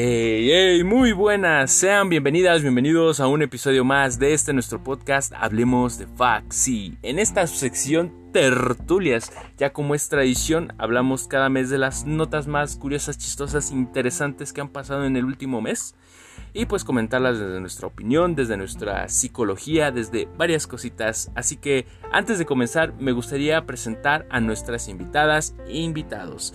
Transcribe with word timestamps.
Hey, 0.00 0.84
muy 0.84 1.10
buenas, 1.10 1.72
sean 1.72 2.08
bienvenidas, 2.08 2.62
bienvenidos 2.62 3.18
a 3.18 3.26
un 3.26 3.42
episodio 3.42 3.84
más 3.84 4.20
de 4.20 4.32
este 4.32 4.52
nuestro 4.52 4.80
podcast 4.80 5.32
Hablemos 5.36 5.98
de 5.98 6.06
Faxi. 6.06 6.96
En 7.02 7.18
esta 7.18 7.44
sección 7.48 8.30
tertulias, 8.32 9.32
ya 9.56 9.72
como 9.72 9.96
es 9.96 10.08
tradición, 10.08 10.72
hablamos 10.78 11.26
cada 11.26 11.48
mes 11.48 11.68
de 11.68 11.78
las 11.78 12.06
notas 12.06 12.46
más 12.46 12.76
curiosas, 12.76 13.18
chistosas, 13.18 13.72
interesantes 13.72 14.52
que 14.52 14.60
han 14.60 14.68
pasado 14.68 15.04
en 15.04 15.16
el 15.16 15.24
último 15.24 15.60
mes 15.60 15.96
y 16.52 16.66
pues 16.66 16.84
comentarlas 16.84 17.40
desde 17.40 17.58
nuestra 17.58 17.88
opinión, 17.88 18.36
desde 18.36 18.56
nuestra 18.56 19.08
psicología, 19.08 19.90
desde 19.90 20.28
varias 20.36 20.68
cositas. 20.68 21.32
Así 21.34 21.56
que 21.56 21.86
antes 22.12 22.38
de 22.38 22.46
comenzar, 22.46 22.94
me 23.00 23.10
gustaría 23.10 23.66
presentar 23.66 24.28
a 24.30 24.38
nuestras 24.38 24.86
invitadas 24.86 25.56
e 25.66 25.78
invitados. 25.78 26.54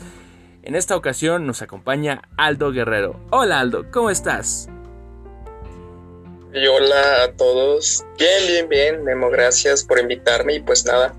En 0.66 0.76
esta 0.76 0.95
ocasión 0.95 1.45
nos 1.45 1.62
acompaña 1.62 2.22
Aldo 2.38 2.71
Guerrero. 2.71 3.20
Hola 3.31 3.59
Aldo, 3.59 3.91
¿cómo 3.91 4.09
estás? 4.09 4.70
Y 6.54 6.66
hola 6.67 7.23
a 7.23 7.34
todos. 7.34 8.05
Bien, 8.17 8.48
bien, 8.48 8.70
bien. 8.70 9.04
Memo, 9.04 9.30
gracias 9.30 9.84
por 9.84 9.99
invitarme 9.99 10.55
y 10.55 10.59
pues 10.62 10.85
nada, 10.85 11.13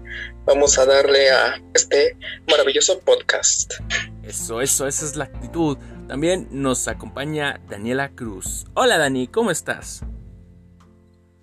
vamos 0.47 0.79
a 0.79 0.87
darle 0.87 1.31
a 1.31 1.61
este 1.75 2.17
maravilloso 2.49 2.99
podcast. 3.01 3.75
Eso, 4.23 4.63
eso, 4.63 4.87
esa 4.87 5.05
es 5.05 5.15
la 5.17 5.25
actitud. 5.25 5.77
También 6.09 6.49
nos 6.51 6.89
acompaña 6.89 7.61
Daniela 7.69 8.13
Cruz. 8.15 8.65
Hola 8.73 8.97
Dani, 8.97 9.27
¿cómo 9.27 9.51
estás? 9.51 10.01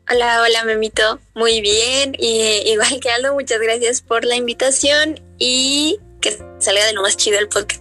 Hola, 0.09 0.41
hola 0.41 0.63
Memito. 0.65 1.19
Muy 1.35 1.61
bien. 1.61 2.15
Y 2.17 2.63
igual 2.65 2.99
que 2.99 3.11
Aldo, 3.11 3.35
muchas 3.35 3.59
gracias 3.59 4.01
por 4.01 4.25
la 4.25 4.37
invitación 4.37 5.21
y 5.37 5.99
que 6.19 6.39
salga 6.57 6.83
de 6.87 6.93
lo 6.93 7.03
más 7.03 7.15
chido 7.15 7.37
el 7.37 7.47
podcast. 7.47 7.80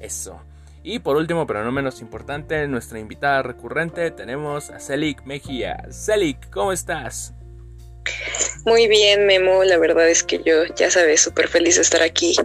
Eso. 0.00 0.40
Y 0.82 1.00
por 1.00 1.16
último, 1.16 1.46
pero 1.46 1.64
no 1.64 1.72
menos 1.72 2.00
importante, 2.00 2.66
nuestra 2.66 2.98
invitada 2.98 3.42
recurrente 3.42 4.10
tenemos 4.10 4.70
a 4.70 4.80
Celik 4.80 5.24
Mejía. 5.24 5.86
Celik, 5.90 6.50
¿cómo 6.50 6.72
estás? 6.72 7.34
Muy 8.64 8.88
bien, 8.88 9.26
Memo. 9.26 9.64
La 9.64 9.78
verdad 9.78 10.08
es 10.08 10.22
que 10.22 10.40
yo, 10.44 10.64
ya 10.76 10.90
sabes, 10.90 11.20
súper 11.20 11.48
feliz 11.48 11.76
de 11.76 11.82
estar 11.82 12.02
aquí. 12.02 12.36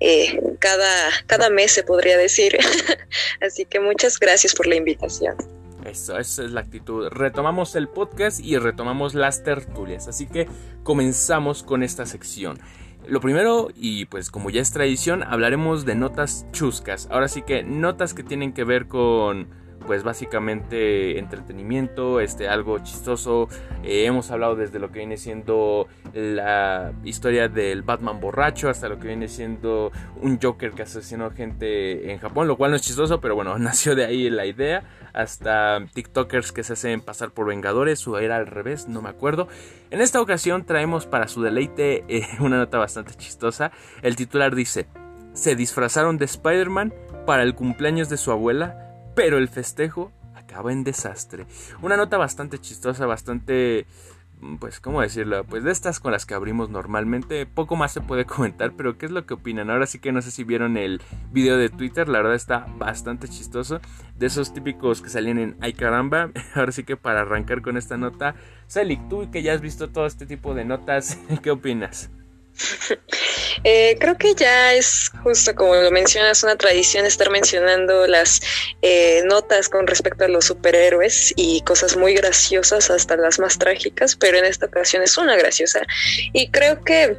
Eh, 0.00 0.40
cada, 0.58 1.10
cada 1.26 1.50
mes 1.50 1.72
se 1.72 1.82
podría 1.82 2.16
decir. 2.16 2.58
Así 3.40 3.64
que 3.64 3.80
muchas 3.80 4.18
gracias 4.18 4.54
por 4.54 4.66
la 4.66 4.76
invitación. 4.76 5.36
Eso, 5.84 6.18
esa 6.18 6.44
es 6.44 6.50
la 6.50 6.60
actitud. 6.60 7.08
Retomamos 7.08 7.74
el 7.74 7.88
podcast 7.88 8.40
y 8.40 8.58
retomamos 8.58 9.14
las 9.14 9.42
tertulias. 9.42 10.08
Así 10.08 10.26
que 10.26 10.46
comenzamos 10.82 11.62
con 11.62 11.82
esta 11.82 12.06
sección. 12.06 12.60
Lo 13.08 13.20
primero, 13.22 13.68
y 13.74 14.04
pues 14.04 14.30
como 14.30 14.50
ya 14.50 14.60
es 14.60 14.70
tradición, 14.70 15.22
hablaremos 15.22 15.86
de 15.86 15.94
notas 15.94 16.46
chuscas. 16.52 17.08
Ahora 17.10 17.28
sí 17.28 17.40
que 17.40 17.62
notas 17.62 18.12
que 18.12 18.22
tienen 18.22 18.52
que 18.52 18.64
ver 18.64 18.86
con 18.86 19.48
pues 19.88 20.02
básicamente 20.02 21.18
entretenimiento, 21.18 22.20
este, 22.20 22.46
algo 22.46 22.78
chistoso. 22.80 23.48
Eh, 23.82 24.04
hemos 24.04 24.30
hablado 24.30 24.54
desde 24.54 24.78
lo 24.78 24.92
que 24.92 24.98
viene 24.98 25.16
siendo 25.16 25.88
la 26.12 26.92
historia 27.04 27.48
del 27.48 27.80
Batman 27.80 28.20
borracho 28.20 28.68
hasta 28.68 28.90
lo 28.90 28.98
que 28.98 29.08
viene 29.08 29.28
siendo 29.28 29.90
un 30.20 30.38
Joker 30.38 30.72
que 30.72 30.82
asesinó 30.82 31.30
gente 31.30 32.12
en 32.12 32.18
Japón, 32.18 32.48
lo 32.48 32.58
cual 32.58 32.72
no 32.72 32.76
es 32.76 32.82
chistoso, 32.82 33.18
pero 33.22 33.34
bueno, 33.34 33.58
nació 33.58 33.94
de 33.94 34.04
ahí 34.04 34.28
la 34.28 34.44
idea. 34.44 34.82
Hasta 35.14 35.82
TikTokers 35.94 36.52
que 36.52 36.64
se 36.64 36.74
hacen 36.74 37.00
pasar 37.00 37.30
por 37.30 37.46
Vengadores, 37.46 38.06
o 38.06 38.18
era 38.18 38.36
al 38.36 38.46
revés, 38.46 38.88
no 38.88 39.00
me 39.00 39.08
acuerdo. 39.08 39.48
En 39.90 40.02
esta 40.02 40.20
ocasión 40.20 40.66
traemos 40.66 41.06
para 41.06 41.28
su 41.28 41.40
deleite 41.40 42.04
eh, 42.08 42.28
una 42.40 42.58
nota 42.58 42.76
bastante 42.76 43.14
chistosa. 43.14 43.72
El 44.02 44.16
titular 44.16 44.54
dice, 44.54 44.86
se 45.32 45.56
disfrazaron 45.56 46.18
de 46.18 46.26
Spider-Man 46.26 46.92
para 47.24 47.42
el 47.42 47.54
cumpleaños 47.54 48.10
de 48.10 48.18
su 48.18 48.30
abuela 48.32 48.84
pero 49.18 49.36
el 49.36 49.48
festejo 49.48 50.12
acaba 50.36 50.72
en 50.72 50.84
desastre. 50.84 51.48
Una 51.82 51.96
nota 51.96 52.18
bastante 52.18 52.60
chistosa, 52.60 53.04
bastante 53.04 53.84
mm, 54.40 54.58
pues, 54.58 54.78
¿cómo 54.78 55.02
decirlo? 55.02 55.42
Pues 55.42 55.64
de 55.64 55.72
estas 55.72 55.98
con 55.98 56.12
las 56.12 56.24
que 56.24 56.34
abrimos 56.34 56.70
normalmente, 56.70 57.44
poco 57.44 57.74
más 57.74 57.90
se 57.90 58.00
puede 58.00 58.26
comentar, 58.26 58.74
pero 58.76 58.96
¿qué 58.96 59.06
es 59.06 59.10
lo 59.10 59.26
que 59.26 59.34
opinan? 59.34 59.70
Ahora 59.70 59.86
sí 59.86 59.98
que 59.98 60.12
no 60.12 60.22
sé 60.22 60.30
si 60.30 60.44
vieron 60.44 60.76
el 60.76 61.02
video 61.32 61.56
de 61.56 61.68
Twitter, 61.68 62.08
la 62.08 62.18
verdad 62.18 62.36
está 62.36 62.68
bastante 62.78 63.26
chistoso, 63.26 63.80
de 64.16 64.26
esos 64.26 64.54
típicos 64.54 65.02
que 65.02 65.08
salían 65.08 65.40
en 65.40 65.56
Ay 65.60 65.72
caramba, 65.72 66.30
ahora 66.54 66.70
sí 66.70 66.84
que 66.84 66.96
para 66.96 67.22
arrancar 67.22 67.60
con 67.60 67.76
esta 67.76 67.96
nota, 67.96 68.36
Selig, 68.68 69.00
tú 69.08 69.32
que 69.32 69.42
ya 69.42 69.52
has 69.52 69.60
visto 69.60 69.90
todo 69.90 70.06
este 70.06 70.26
tipo 70.26 70.54
de 70.54 70.64
notas, 70.64 71.18
¿qué 71.42 71.50
opinas? 71.50 72.08
Eh, 73.64 73.96
creo 73.98 74.16
que 74.16 74.34
ya 74.34 74.72
es 74.74 75.10
justo 75.24 75.54
como 75.54 75.74
lo 75.74 75.90
mencionas, 75.90 76.44
una 76.44 76.56
tradición 76.56 77.06
estar 77.06 77.28
mencionando 77.28 78.06
las 78.06 78.40
eh, 78.82 79.22
notas 79.24 79.68
con 79.68 79.86
respecto 79.86 80.24
a 80.24 80.28
los 80.28 80.44
superhéroes 80.44 81.32
y 81.34 81.60
cosas 81.62 81.96
muy 81.96 82.14
graciosas 82.14 82.88
hasta 82.88 83.16
las 83.16 83.40
más 83.40 83.58
trágicas, 83.58 84.14
pero 84.14 84.38
en 84.38 84.44
esta 84.44 84.66
ocasión 84.66 85.02
es 85.02 85.18
una 85.18 85.36
graciosa. 85.36 85.80
Y 86.32 86.50
creo 86.50 86.84
que 86.84 87.18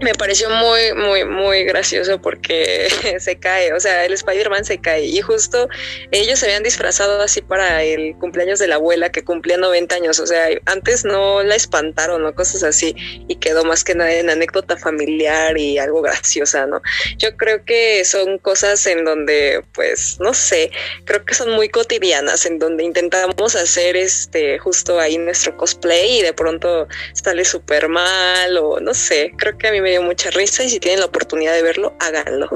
me 0.00 0.14
pareció 0.14 0.48
muy, 0.50 0.94
muy, 0.94 1.24
muy 1.24 1.64
gracioso 1.64 2.20
porque 2.20 2.88
se 3.18 3.38
cae, 3.38 3.72
o 3.72 3.80
sea, 3.80 4.04
el 4.04 4.12
Spider-Man 4.12 4.64
se 4.64 4.78
cae 4.78 5.04
y 5.04 5.20
justo 5.20 5.68
ellos 6.10 6.38
se 6.38 6.46
habían 6.46 6.62
disfrazado 6.62 7.20
así 7.20 7.42
para 7.42 7.82
el 7.82 8.16
cumpleaños 8.18 8.58
de 8.58 8.68
la 8.68 8.76
abuela 8.76 9.10
que 9.10 9.24
cumplía 9.24 9.56
90 9.56 9.94
años, 9.96 10.20
o 10.20 10.26
sea, 10.26 10.48
antes 10.66 11.04
no 11.04 11.42
la 11.42 11.54
espantaron 11.54 12.24
o 12.24 12.34
cosas 12.34 12.62
así 12.62 12.94
y 13.28 13.36
quedó 13.36 13.64
más 13.64 13.84
que 13.84 13.94
nada 13.94 14.12
en 14.12 14.30
anécdota 14.30 14.76
familiar 14.76 15.58
y 15.58 15.78
algo 15.78 16.02
graciosa, 16.02 16.66
¿no? 16.66 16.80
Yo 17.18 17.36
creo 17.36 17.64
que 17.64 18.04
son 18.04 18.38
cosas 18.38 18.86
en 18.86 19.04
donde, 19.04 19.64
pues, 19.74 20.18
no 20.20 20.34
sé, 20.34 20.70
creo 21.04 21.24
que 21.24 21.34
son 21.34 21.50
muy 21.52 21.68
cotidianas, 21.68 22.46
en 22.46 22.58
donde 22.58 22.84
intentamos 22.84 23.56
hacer 23.56 23.96
este, 23.96 24.58
justo 24.58 25.00
ahí 25.00 25.18
nuestro 25.18 25.56
cosplay 25.56 26.18
y 26.18 26.22
de 26.22 26.32
pronto 26.32 26.86
sale 27.12 27.44
súper 27.44 27.88
mal 27.88 28.56
o 28.58 28.80
no 28.80 28.94
sé, 28.94 29.32
creo 29.36 29.58
que 29.58 29.68
a 29.68 29.72
mí 29.72 29.80
me 29.80 29.87
dio 29.88 30.02
mucha 30.02 30.30
risa 30.30 30.64
y 30.64 30.68
si 30.68 30.80
tienen 30.80 31.00
la 31.00 31.06
oportunidad 31.06 31.52
de 31.52 31.62
verlo, 31.62 31.94
háganlo. 32.00 32.48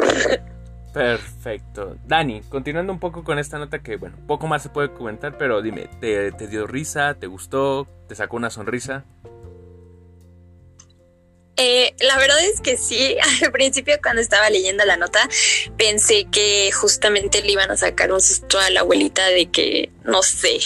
Perfecto. 0.92 1.96
Dani, 2.06 2.42
continuando 2.42 2.92
un 2.92 3.00
poco 3.00 3.24
con 3.24 3.38
esta 3.38 3.58
nota 3.58 3.82
que, 3.82 3.96
bueno, 3.96 4.16
poco 4.26 4.46
más 4.46 4.62
se 4.62 4.68
puede 4.68 4.92
comentar, 4.92 5.38
pero 5.38 5.62
dime, 5.62 5.88
¿te, 6.00 6.30
dio 6.48 6.66
risa? 6.66 7.14
¿Te 7.14 7.26
gustó? 7.26 7.88
¿Te 8.08 8.14
sacó 8.14 8.36
una 8.36 8.50
sonrisa? 8.50 9.04
Eh, 11.56 11.94
la 12.00 12.18
verdad 12.18 12.38
es 12.44 12.60
que 12.60 12.76
sí, 12.76 13.16
al 13.44 13.52
principio 13.52 13.96
cuando 14.02 14.20
estaba 14.20 14.50
leyendo 14.50 14.84
la 14.84 14.96
nota 14.96 15.28
pensé 15.76 16.26
que 16.30 16.70
justamente 16.72 17.42
le 17.42 17.52
iban 17.52 17.70
a 17.70 17.76
sacar 17.76 18.12
un 18.12 18.20
susto 18.20 18.58
a 18.58 18.68
la 18.70 18.80
abuelita 18.80 19.26
de 19.28 19.50
que, 19.50 19.90
no 20.04 20.22
sé, 20.22 20.58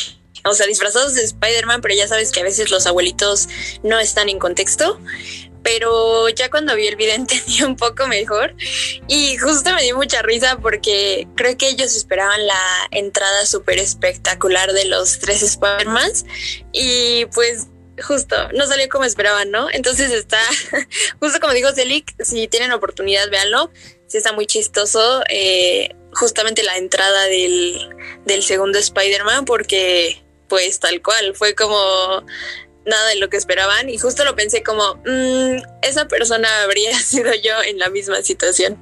o 0.44 0.54
sea, 0.54 0.66
disfrazados 0.66 1.14
de 1.14 1.22
Spider-Man, 1.22 1.80
pero 1.80 1.94
ya 1.94 2.08
sabes 2.08 2.32
que 2.32 2.40
a 2.40 2.44
veces 2.44 2.70
los 2.70 2.86
abuelitos 2.86 3.48
no 3.82 3.98
están 3.98 4.28
en 4.28 4.38
contexto 4.38 4.98
pero 5.66 6.28
ya 6.28 6.48
cuando 6.48 6.76
vi 6.76 6.86
el 6.86 6.94
video 6.94 7.14
entendí 7.16 7.64
un 7.64 7.74
poco 7.74 8.06
mejor 8.06 8.54
y 9.08 9.36
justo 9.36 9.74
me 9.74 9.82
dio 9.82 9.96
mucha 9.96 10.22
risa 10.22 10.58
porque 10.58 11.26
creo 11.34 11.58
que 11.58 11.68
ellos 11.68 11.96
esperaban 11.96 12.46
la 12.46 12.88
entrada 12.92 13.44
súper 13.46 13.78
espectacular 13.78 14.72
de 14.72 14.84
los 14.84 15.18
tres 15.18 15.42
Spider-Mans 15.42 16.24
y 16.72 17.26
pues 17.34 17.66
justo 18.00 18.36
no 18.52 18.66
salió 18.66 18.88
como 18.88 19.04
esperaban, 19.06 19.50
¿no? 19.50 19.68
Entonces 19.72 20.12
está, 20.12 20.38
justo 21.20 21.40
como 21.40 21.52
dijo 21.52 21.72
Celik, 21.72 22.14
si 22.22 22.46
tienen 22.46 22.70
oportunidad, 22.70 23.28
véanlo, 23.28 23.72
sí 24.06 24.18
está 24.18 24.32
muy 24.32 24.46
chistoso. 24.46 25.24
Eh, 25.28 25.96
justamente 26.12 26.62
la 26.62 26.76
entrada 26.76 27.24
del, 27.24 27.88
del 28.24 28.42
segundo 28.44 28.78
Spider-Man 28.78 29.44
porque 29.46 30.22
pues 30.48 30.78
tal 30.78 31.02
cual 31.02 31.34
fue 31.34 31.54
como 31.54 32.24
nada 32.86 33.08
de 33.08 33.16
lo 33.16 33.28
que 33.28 33.36
esperaban 33.36 33.88
y 33.90 33.98
justo 33.98 34.24
lo 34.24 34.34
pensé 34.34 34.62
como, 34.62 34.96
mmm, 35.04 35.56
esa 35.82 36.08
persona 36.08 36.48
habría 36.62 36.94
sido 36.98 37.32
yo 37.34 37.62
en 37.66 37.78
la 37.78 37.90
misma 37.90 38.22
situación. 38.22 38.78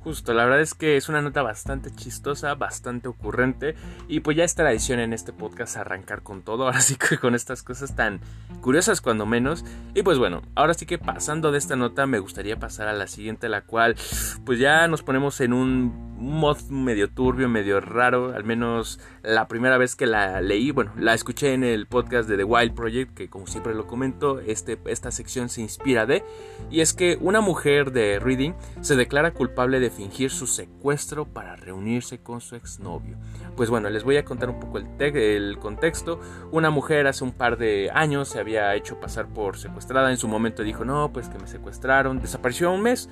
Justo, 0.00 0.32
la 0.34 0.44
verdad 0.44 0.60
es 0.60 0.74
que 0.74 0.96
es 0.96 1.08
una 1.08 1.20
nota 1.20 1.42
bastante 1.42 1.90
chistosa, 1.92 2.54
bastante 2.54 3.08
ocurrente 3.08 3.74
y 4.08 4.20
pues 4.20 4.36
ya 4.36 4.44
es 4.44 4.54
tradición 4.54 5.00
en 5.00 5.12
este 5.12 5.32
podcast 5.32 5.76
arrancar 5.76 6.22
con 6.22 6.42
todo, 6.42 6.64
ahora 6.66 6.80
sí 6.80 6.96
que 6.96 7.18
con 7.18 7.34
estas 7.34 7.62
cosas 7.62 7.94
tan 7.96 8.20
curiosas 8.60 9.00
cuando 9.00 9.26
menos. 9.26 9.64
Y 9.94 10.02
pues 10.02 10.18
bueno, 10.18 10.42
ahora 10.54 10.74
sí 10.74 10.86
que 10.86 10.98
pasando 10.98 11.52
de 11.52 11.58
esta 11.58 11.76
nota 11.76 12.06
me 12.06 12.18
gustaría 12.18 12.58
pasar 12.58 12.88
a 12.88 12.92
la 12.92 13.06
siguiente, 13.06 13.48
la 13.48 13.62
cual 13.62 13.96
pues 14.44 14.58
ya 14.58 14.88
nos 14.88 15.02
ponemos 15.02 15.40
en 15.40 15.52
un 15.52 16.06
mod 16.16 16.58
medio 16.70 17.10
turbio, 17.10 17.48
medio 17.48 17.80
raro, 17.80 18.34
al 18.34 18.44
menos 18.44 19.00
la 19.22 19.48
primera 19.48 19.78
vez 19.78 19.96
que 19.96 20.06
la 20.06 20.40
leí, 20.40 20.70
bueno, 20.70 20.92
la 20.98 21.14
escuché 21.14 21.52
en 21.52 21.62
el 21.62 21.86
podcast 21.86 22.28
de 22.28 22.36
The 22.36 22.44
Wild 22.44 22.74
Project, 22.74 23.14
que 23.14 23.28
como 23.28 23.46
siempre 23.46 23.74
lo 23.74 23.86
comento, 23.86 24.40
este, 24.40 24.78
esta 24.86 25.10
sección 25.10 25.48
se 25.48 25.60
inspira 25.60 26.06
de, 26.06 26.24
y 26.70 26.80
es 26.80 26.94
que 26.94 27.18
una 27.20 27.40
mujer 27.40 27.92
de 27.92 28.18
Reading 28.18 28.54
se 28.80 28.96
declara 28.96 29.32
culpable 29.32 29.80
de 29.80 29.90
fingir 29.90 30.30
su 30.30 30.46
secuestro 30.46 31.26
para 31.26 31.56
reunirse 31.56 32.18
con 32.18 32.40
su 32.40 32.56
exnovio. 32.56 33.16
Pues 33.56 33.70
bueno, 33.70 33.88
les 33.96 34.04
voy 34.04 34.18
a 34.18 34.26
contar 34.26 34.50
un 34.50 34.60
poco 34.60 34.76
el, 34.76 34.86
el 34.98 35.58
contexto. 35.58 36.20
Una 36.52 36.68
mujer 36.68 37.06
hace 37.06 37.24
un 37.24 37.32
par 37.32 37.56
de 37.56 37.90
años 37.94 38.28
se 38.28 38.38
había 38.38 38.74
hecho 38.74 39.00
pasar 39.00 39.26
por 39.26 39.56
secuestrada, 39.56 40.10
en 40.10 40.18
su 40.18 40.28
momento 40.28 40.62
dijo, 40.62 40.84
no, 40.84 41.10
pues 41.14 41.30
que 41.30 41.38
me 41.38 41.46
secuestraron, 41.46 42.20
desapareció 42.20 42.70
un 42.70 42.82
mes 42.82 43.08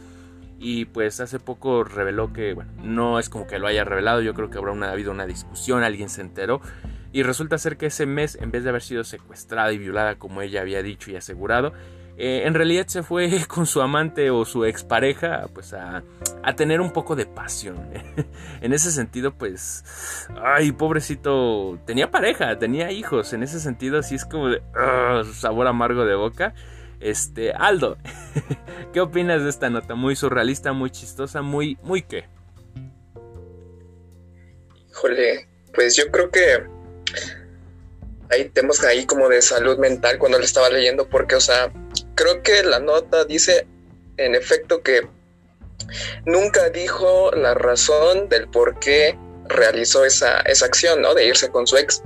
y 0.58 0.84
pues 0.84 1.20
hace 1.20 1.40
poco 1.40 1.84
reveló 1.84 2.34
que, 2.34 2.52
bueno, 2.52 2.70
no 2.82 3.18
es 3.18 3.30
como 3.30 3.46
que 3.46 3.58
lo 3.58 3.66
haya 3.66 3.82
revelado, 3.84 4.20
yo 4.20 4.34
creo 4.34 4.50
que 4.50 4.58
habrá 4.58 4.72
una, 4.72 4.90
habido 4.90 5.10
una 5.10 5.24
discusión, 5.26 5.82
alguien 5.82 6.10
se 6.10 6.20
enteró. 6.20 6.60
Y 7.12 7.22
resulta 7.22 7.56
ser 7.56 7.78
que 7.78 7.86
ese 7.86 8.04
mes, 8.04 8.36
en 8.38 8.50
vez 8.50 8.62
de 8.62 8.68
haber 8.68 8.82
sido 8.82 9.04
secuestrada 9.04 9.72
y 9.72 9.78
violada 9.78 10.16
como 10.16 10.42
ella 10.42 10.60
había 10.60 10.82
dicho 10.82 11.10
y 11.10 11.16
asegurado, 11.16 11.72
eh, 12.16 12.42
en 12.44 12.54
realidad 12.54 12.86
se 12.86 13.02
fue 13.02 13.28
con 13.48 13.66
su 13.66 13.80
amante 13.80 14.30
o 14.30 14.44
su 14.44 14.64
expareja 14.64 15.46
pues 15.52 15.72
a, 15.74 16.02
a 16.42 16.56
tener 16.56 16.80
un 16.80 16.92
poco 16.92 17.16
de 17.16 17.26
pasión. 17.26 17.90
en 18.60 18.72
ese 18.72 18.90
sentido 18.90 19.36
pues, 19.36 19.84
ay 20.42 20.72
pobrecito, 20.72 21.78
tenía 21.86 22.10
pareja, 22.10 22.58
tenía 22.58 22.90
hijos, 22.92 23.32
en 23.32 23.42
ese 23.42 23.60
sentido 23.60 23.98
así 23.98 24.14
es 24.14 24.24
como 24.24 24.48
de 24.48 24.62
sabor 25.32 25.66
amargo 25.66 26.04
de 26.04 26.14
boca. 26.14 26.54
Este, 27.00 27.52
Aldo, 27.52 27.98
¿qué 28.92 29.00
opinas 29.00 29.42
de 29.42 29.50
esta 29.50 29.68
nota? 29.68 29.94
Muy 29.94 30.16
surrealista, 30.16 30.72
muy 30.72 30.90
chistosa, 30.90 31.42
muy, 31.42 31.76
muy 31.82 32.02
qué? 32.02 32.24
Híjole, 34.90 35.48
pues 35.74 35.96
yo 35.96 36.04
creo 36.10 36.30
que 36.30 36.64
hay 38.30 38.48
temas 38.48 38.82
ahí 38.84 39.04
como 39.04 39.28
de 39.28 39.42
salud 39.42 39.76
mental 39.78 40.18
cuando 40.18 40.38
lo 40.38 40.44
estaba 40.44 40.70
leyendo, 40.70 41.08
porque, 41.08 41.34
o 41.34 41.40
sea, 41.40 41.70
creo 42.14 42.42
que 42.42 42.62
la 42.62 42.78
nota 42.80 43.24
dice 43.24 43.66
en 44.16 44.34
efecto 44.34 44.82
que 44.82 45.08
nunca 46.24 46.70
dijo 46.70 47.30
la 47.32 47.54
razón 47.54 48.28
del 48.28 48.48
por 48.48 48.78
qué 48.78 49.18
realizó 49.48 50.04
esa, 50.04 50.40
esa 50.40 50.66
acción, 50.66 51.02
¿no? 51.02 51.14
De 51.14 51.26
irse 51.26 51.48
con 51.48 51.66
su 51.66 51.76
ex. 51.76 52.02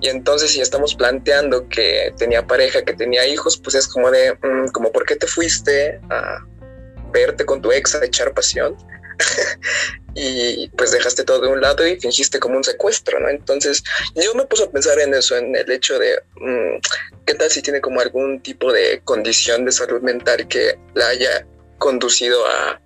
Y 0.00 0.08
entonces 0.08 0.52
si 0.52 0.60
estamos 0.60 0.94
planteando 0.94 1.68
que 1.68 2.12
tenía 2.16 2.46
pareja, 2.46 2.82
que 2.82 2.94
tenía 2.94 3.26
hijos, 3.26 3.58
pues 3.58 3.74
es 3.74 3.88
como 3.88 4.10
de, 4.10 4.32
mm, 4.34 4.68
como, 4.72 4.92
¿por 4.92 5.04
qué 5.04 5.16
te 5.16 5.26
fuiste 5.26 6.00
a 6.10 6.38
verte 7.12 7.44
con 7.44 7.60
tu 7.60 7.72
ex 7.72 7.94
a 7.94 8.04
echar 8.04 8.32
pasión? 8.32 8.76
y 10.14 10.68
pues 10.70 10.90
dejaste 10.90 11.24
todo 11.24 11.40
de 11.40 11.48
un 11.48 11.60
lado 11.60 11.86
y 11.86 11.98
fingiste 11.98 12.38
como 12.38 12.56
un 12.56 12.64
secuestro, 12.64 13.20
¿no? 13.20 13.28
Entonces 13.28 13.82
yo 14.14 14.34
me 14.34 14.46
puse 14.46 14.64
a 14.64 14.70
pensar 14.70 14.98
en 15.00 15.14
eso, 15.14 15.36
en 15.36 15.54
el 15.54 15.70
hecho 15.70 15.98
de 15.98 16.20
mm, 16.36 16.80
qué 17.26 17.34
tal 17.34 17.50
si 17.50 17.62
tiene 17.62 17.80
como 17.80 18.00
algún 18.00 18.40
tipo 18.40 18.72
de 18.72 19.00
condición 19.04 19.64
de 19.64 19.72
salud 19.72 20.00
mental 20.00 20.48
que 20.48 20.78
la 20.94 21.08
haya 21.08 21.46
conducido 21.78 22.44
a 22.46 22.80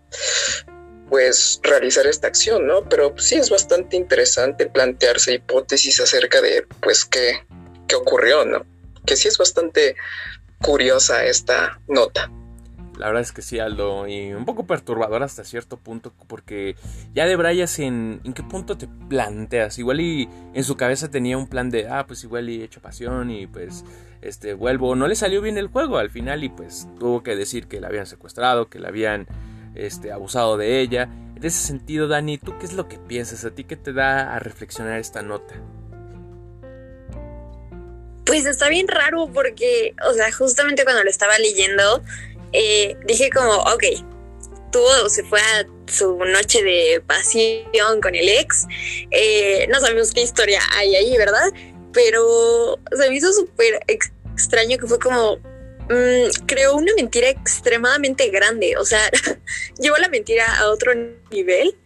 pues 1.09 1.61
realizar 1.63 2.07
esta 2.07 2.27
acción, 2.27 2.67
¿no? 2.67 2.89
Pero 2.89 3.15
sí 3.19 3.37
es 3.37 3.51
bastante 3.51 3.97
interesante 3.97 4.67
plantearse 4.67 5.35
hipótesis 5.35 6.01
acerca 6.01 6.41
de 6.41 6.67
pues 6.81 7.05
qué, 7.05 7.45
qué 7.87 7.97
ocurrió, 7.97 8.45
¿no? 8.47 8.65
Que 9.05 9.17
sí 9.17 9.29
es 9.29 9.37
bastante 9.37 9.97
curiosa 10.63 11.25
esta 11.27 11.81
nota. 11.89 12.31
La 12.99 13.07
verdad 13.07 13.23
es 13.23 13.33
que 13.33 13.43
sí, 13.43 13.59
Aldo, 13.59 14.07
y 14.07 14.33
un 14.33 14.45
poco 14.45 14.67
perturbador 14.67 15.23
hasta 15.23 15.45
cierto 15.45 15.79
punto, 15.79 16.13
porque 16.29 16.77
ya 17.15 17.27
de 17.27 17.37
Brayas 17.37 17.79
en, 17.79 18.21
en 18.25 18.33
qué 18.35 18.43
punto 18.43 18.77
te 18.77 18.89
planteas. 19.09 19.79
Igual 19.79 20.01
y 20.01 20.29
en 20.55 20.65
su 20.65 20.77
cabeza 20.77 21.11
tenía 21.11 21.39
un 21.39 21.49
plan 21.49 21.71
de, 21.71 21.89
ah, 21.89 22.07
pues 22.07 22.23
igual 22.25 22.51
y 22.51 22.61
he 22.61 22.65
hecho 22.65 22.83
pasión 22.83 23.31
y 23.31 23.47
pues 23.47 23.85
este 24.21 24.55
vuelvo. 24.55 24.95
No 24.95 25.09
le 25.09 25.15
salió 25.15 25.41
bien 25.41 25.59
el 25.59 25.69
juego 25.69 25.99
al 25.99 26.11
final 26.11 26.45
y 26.45 26.49
pues 26.49 26.89
tuvo 26.99 27.23
que 27.23 27.37
decir 27.37 27.67
que 27.67 27.81
la 27.81 27.89
habían 27.89 28.07
secuestrado, 28.07 28.69
que 28.69 28.79
la 28.79 28.89
habían 28.89 29.27
este, 29.75 30.13
abusado 30.13 30.57
de 30.57 30.81
ella. 30.81 31.09
En 31.37 31.45
ese 31.45 31.67
sentido, 31.67 32.09
Dani, 32.09 32.39
¿tú 32.39 32.57
qué 32.59 32.67
es 32.67 32.73
lo 32.73 32.89
que 32.89 32.99
piensas? 32.99 33.45
¿A 33.45 33.51
ti 33.51 33.65
qué 33.65 33.77
te 33.77 33.93
da 33.93 34.35
a 34.35 34.39
reflexionar 34.39 34.99
esta 34.99 35.23
nota? 35.23 35.55
Pues 38.25 38.47
está 38.47 38.69
bien 38.69 38.87
raro 38.87 39.29
porque, 39.33 39.95
o 40.09 40.15
sea, 40.15 40.31
justamente 40.31 40.85
cuando 40.85 41.03
lo 41.03 41.11
estaba 41.11 41.37
leyendo, 41.39 42.03
eh, 42.53 42.97
dije 43.07 43.31
como, 43.31 43.53
ok, 43.53 43.85
tuvo, 44.73 45.09
se 45.09 45.23
fue 45.25 45.41
a 45.41 45.67
su 45.87 46.17
noche 46.25 46.63
de 46.63 47.03
pasión 47.07 48.01
con 48.01 48.15
el 48.15 48.29
ex. 48.29 48.67
Eh, 49.11 49.67
no 49.69 49.79
sabemos 49.81 50.13
qué 50.13 50.23
historia 50.23 50.61
hay 50.75 50.97
ahí, 50.97 51.17
¿verdad? 51.17 51.53
Pero 51.93 52.79
se 52.91 53.09
me 53.09 53.17
hizo 53.17 53.33
súper 53.33 53.81
extraño 53.87 54.79
que 54.79 54.87
fue 54.87 54.99
como, 54.99 55.37
mm, 55.37 56.47
creó 56.47 56.75
una 56.75 56.95
mentira 56.95 57.29
extremadamente 57.29 58.29
grande. 58.31 58.77
O 58.77 58.85
sea, 58.85 59.11
llevó 59.79 59.97
la 59.99 60.09
mentira 60.09 60.59
a 60.59 60.71
otro 60.71 60.93
nivel. 61.31 61.77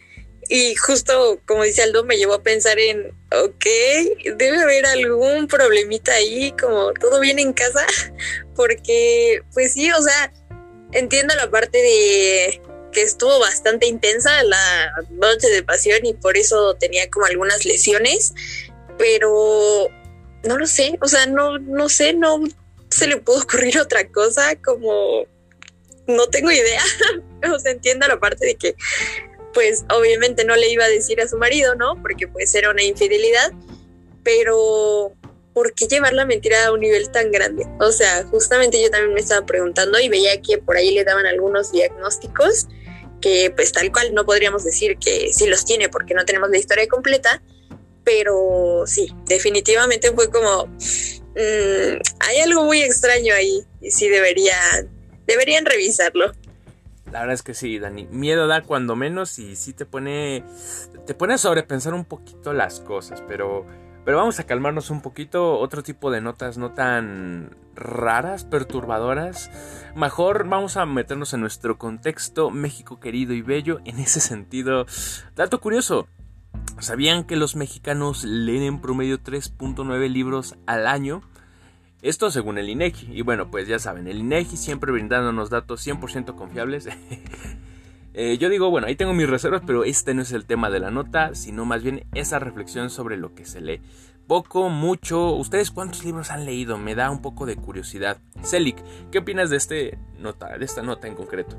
Y 0.48 0.76
justo 0.76 1.40
como 1.44 1.64
dice 1.64 1.82
Aldo, 1.82 2.04
me 2.04 2.16
llevó 2.16 2.34
a 2.34 2.42
pensar 2.42 2.78
en, 2.78 3.08
ok, 3.32 3.66
debe 4.36 4.62
haber 4.62 4.86
algún 4.86 5.48
problemita 5.48 6.12
ahí, 6.12 6.52
como 6.52 6.92
todo 6.92 7.18
bien 7.18 7.40
en 7.40 7.52
casa, 7.52 7.84
porque 8.54 9.42
pues 9.52 9.72
sí, 9.72 9.90
o 9.90 10.00
sea, 10.00 10.32
entiendo 10.92 11.34
la 11.34 11.50
parte 11.50 11.78
de 11.78 12.62
que 12.92 13.02
estuvo 13.02 13.38
bastante 13.38 13.86
intensa 13.86 14.42
la 14.42 14.92
noche 15.10 15.48
de 15.48 15.62
pasión 15.62 16.04
y 16.06 16.14
por 16.14 16.36
eso 16.36 16.74
tenía 16.74 17.10
como 17.10 17.26
algunas 17.26 17.64
lesiones, 17.64 18.32
pero 18.96 19.88
no 20.44 20.56
lo 20.56 20.66
sé, 20.66 20.98
o 21.02 21.08
sea, 21.08 21.26
no, 21.26 21.58
no 21.58 21.88
sé, 21.88 22.14
no 22.14 22.42
se 22.88 23.06
le 23.06 23.18
pudo 23.18 23.42
ocurrir 23.42 23.78
otra 23.80 24.08
cosa, 24.08 24.56
como 24.64 25.26
no 26.06 26.26
tengo 26.28 26.50
idea, 26.50 26.82
o 27.54 27.58
sea, 27.58 27.72
entiendo 27.72 28.06
la 28.08 28.18
parte 28.18 28.46
de 28.46 28.54
que 28.54 28.76
pues 29.52 29.84
obviamente 29.90 30.44
no 30.44 30.54
le 30.54 30.68
iba 30.68 30.84
a 30.84 30.88
decir 30.88 31.20
a 31.20 31.28
su 31.28 31.38
marido, 31.38 31.74
¿no? 31.76 32.00
Porque 32.02 32.28
pues 32.28 32.54
era 32.54 32.70
una 32.70 32.82
infidelidad, 32.82 33.52
pero 34.22 35.14
¿por 35.56 35.72
qué 35.72 35.86
llevar 35.86 36.12
la 36.12 36.26
mentira 36.26 36.66
a 36.66 36.72
un 36.72 36.80
nivel 36.80 37.10
tan 37.10 37.32
grande? 37.32 37.66
O 37.80 37.90
sea, 37.90 38.24
justamente 38.24 38.78
yo 38.82 38.90
también 38.90 39.14
me 39.14 39.20
estaba 39.20 39.46
preguntando 39.46 39.98
y 39.98 40.10
veía 40.10 40.42
que 40.42 40.58
por 40.58 40.76
ahí 40.76 40.90
le 40.90 41.02
daban 41.02 41.24
algunos 41.24 41.72
diagnósticos 41.72 42.66
que 43.22 43.50
pues 43.56 43.72
tal 43.72 43.90
cual 43.90 44.12
no 44.12 44.26
podríamos 44.26 44.64
decir 44.64 44.98
que 44.98 45.32
sí 45.32 45.46
los 45.46 45.64
tiene 45.64 45.88
porque 45.88 46.12
no 46.12 46.26
tenemos 46.26 46.50
la 46.50 46.58
historia 46.58 46.86
completa, 46.88 47.42
pero 48.04 48.82
sí, 48.84 49.14
definitivamente 49.24 50.12
fue 50.12 50.30
como, 50.30 50.66
mm, 50.66 52.00
hay 52.20 52.40
algo 52.44 52.64
muy 52.64 52.82
extraño 52.82 53.32
ahí 53.32 53.64
y 53.80 53.92
sí 53.92 54.10
deberían, 54.10 54.90
deberían 55.26 55.64
revisarlo. 55.64 56.32
La 57.10 57.20
verdad 57.20 57.32
es 57.34 57.42
que 57.42 57.54
sí, 57.54 57.78
Dani. 57.78 58.06
Miedo 58.10 58.46
da 58.46 58.60
cuando 58.60 58.94
menos 58.94 59.38
y 59.38 59.56
sí 59.56 59.72
te 59.72 59.86
pone. 59.86 60.44
Te 61.06 61.14
pone 61.14 61.34
a 61.34 61.38
sobrepensar 61.38 61.94
un 61.94 62.04
poquito 62.04 62.52
las 62.52 62.80
cosas. 62.80 63.22
Pero 63.28 63.64
pero 64.06 64.18
vamos 64.18 64.38
a 64.38 64.44
calmarnos 64.44 64.90
un 64.90 65.02
poquito, 65.02 65.58
otro 65.58 65.82
tipo 65.82 66.12
de 66.12 66.20
notas 66.20 66.58
no 66.58 66.70
tan 66.70 67.56
raras, 67.74 68.44
perturbadoras. 68.44 69.50
Mejor 69.96 70.48
vamos 70.48 70.76
a 70.76 70.86
meternos 70.86 71.34
en 71.34 71.40
nuestro 71.40 71.76
contexto 71.76 72.52
México 72.52 73.00
querido 73.00 73.34
y 73.34 73.42
bello. 73.42 73.80
En 73.84 73.98
ese 73.98 74.20
sentido, 74.20 74.86
dato 75.34 75.60
curioso. 75.60 76.06
¿Sabían 76.78 77.24
que 77.24 77.34
los 77.34 77.56
mexicanos 77.56 78.22
leen 78.22 78.62
en 78.62 78.80
promedio 78.80 79.20
3.9 79.20 80.08
libros 80.08 80.54
al 80.68 80.86
año? 80.86 81.22
Esto 82.00 82.30
según 82.30 82.58
el 82.58 82.68
INEGI. 82.68 83.08
Y 83.12 83.22
bueno, 83.22 83.50
pues 83.50 83.66
ya 83.66 83.80
saben, 83.80 84.06
el 84.06 84.20
INEGI 84.20 84.56
siempre 84.56 84.92
brindándonos 84.92 85.50
datos 85.50 85.84
100% 85.84 86.36
confiables. 86.36 86.88
Eh, 88.18 88.38
yo 88.38 88.48
digo, 88.48 88.70
bueno, 88.70 88.86
ahí 88.86 88.96
tengo 88.96 89.12
mis 89.12 89.28
reservas, 89.28 89.60
pero 89.66 89.84
este 89.84 90.14
no 90.14 90.22
es 90.22 90.32
el 90.32 90.46
tema 90.46 90.70
de 90.70 90.80
la 90.80 90.90
nota, 90.90 91.34
sino 91.34 91.66
más 91.66 91.82
bien 91.82 92.06
esa 92.14 92.38
reflexión 92.38 92.88
sobre 92.88 93.18
lo 93.18 93.34
que 93.34 93.44
se 93.44 93.60
lee. 93.60 93.82
Poco, 94.26 94.70
mucho, 94.70 95.34
¿ustedes 95.34 95.70
cuántos 95.70 96.02
libros 96.02 96.30
han 96.30 96.46
leído? 96.46 96.78
Me 96.78 96.94
da 96.94 97.10
un 97.10 97.20
poco 97.20 97.44
de 97.44 97.56
curiosidad. 97.56 98.16
Celik, 98.42 98.78
¿qué 99.12 99.18
opinas 99.18 99.50
de, 99.50 99.58
este 99.58 99.98
nota, 100.18 100.56
de 100.56 100.64
esta 100.64 100.80
nota 100.80 101.06
en 101.06 101.14
concreto? 101.14 101.58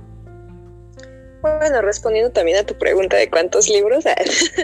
Bueno, 1.44 1.84
respondiendo 1.84 2.32
también 2.32 2.58
a 2.58 2.64
tu 2.64 2.76
pregunta 2.76 3.18
de 3.18 3.30
cuántos 3.30 3.70
libros, 3.70 4.06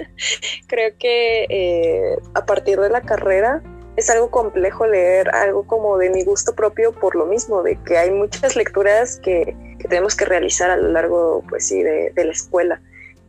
creo 0.68 0.98
que 0.98 1.46
eh, 1.48 2.18
a 2.34 2.44
partir 2.48 2.80
de 2.80 2.90
la 2.90 3.02
carrera 3.02 3.62
es 3.98 4.10
algo 4.10 4.32
complejo 4.32 4.88
leer 4.88 5.30
algo 5.30 5.68
como 5.68 6.00
de 6.00 6.10
mi 6.10 6.24
gusto 6.24 6.56
propio 6.56 6.92
por 6.92 7.16
lo 7.16 7.28
mismo, 7.28 7.62
de 7.62 7.76
que 7.84 8.00
hay 8.00 8.10
muchas 8.10 8.56
lecturas 8.56 9.20
que, 9.20 9.56
tenemos 9.88 10.16
que 10.16 10.26
realizar 10.26 10.70
a 10.70 10.78
lo 10.78 10.90
largo, 10.90 11.44
pues 11.48 11.68
sí, 11.68 11.82
de, 11.84 12.12
la 12.16 12.32
escuela. 12.32 12.82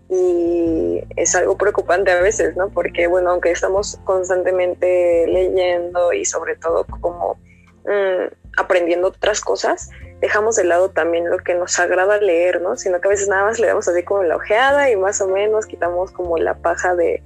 Y 0.08 1.02
es 1.16 1.34
algo 1.34 1.56
preocupante 1.56 2.10
a 2.10 2.20
veces, 2.20 2.56
¿no? 2.56 2.68
Porque, 2.68 3.06
bueno, 3.06 3.30
aunque 3.30 3.50
estamos 3.50 3.98
constantemente 4.04 5.26
leyendo 5.26 6.12
y 6.12 6.24
sobre 6.24 6.56
todo 6.56 6.84
como 7.00 7.38
mm, 7.84 8.32
aprendiendo 8.58 9.08
otras 9.08 9.40
cosas, 9.40 9.90
dejamos 10.20 10.56
de 10.56 10.64
lado 10.64 10.90
también 10.90 11.30
lo 11.30 11.38
que 11.38 11.54
nos 11.54 11.78
agrada 11.78 12.18
leer, 12.18 12.60
¿no? 12.60 12.76
Sino 12.76 13.00
que 13.00 13.08
a 13.08 13.10
veces 13.10 13.28
nada 13.28 13.44
más 13.44 13.58
le 13.58 13.66
damos 13.66 13.88
así 13.88 14.02
como 14.02 14.22
la 14.22 14.36
ojeada 14.36 14.90
y 14.90 14.96
más 14.96 15.20
o 15.20 15.28
menos 15.28 15.66
quitamos 15.66 16.12
como 16.12 16.36
la 16.38 16.54
paja 16.54 16.94
de 16.94 17.22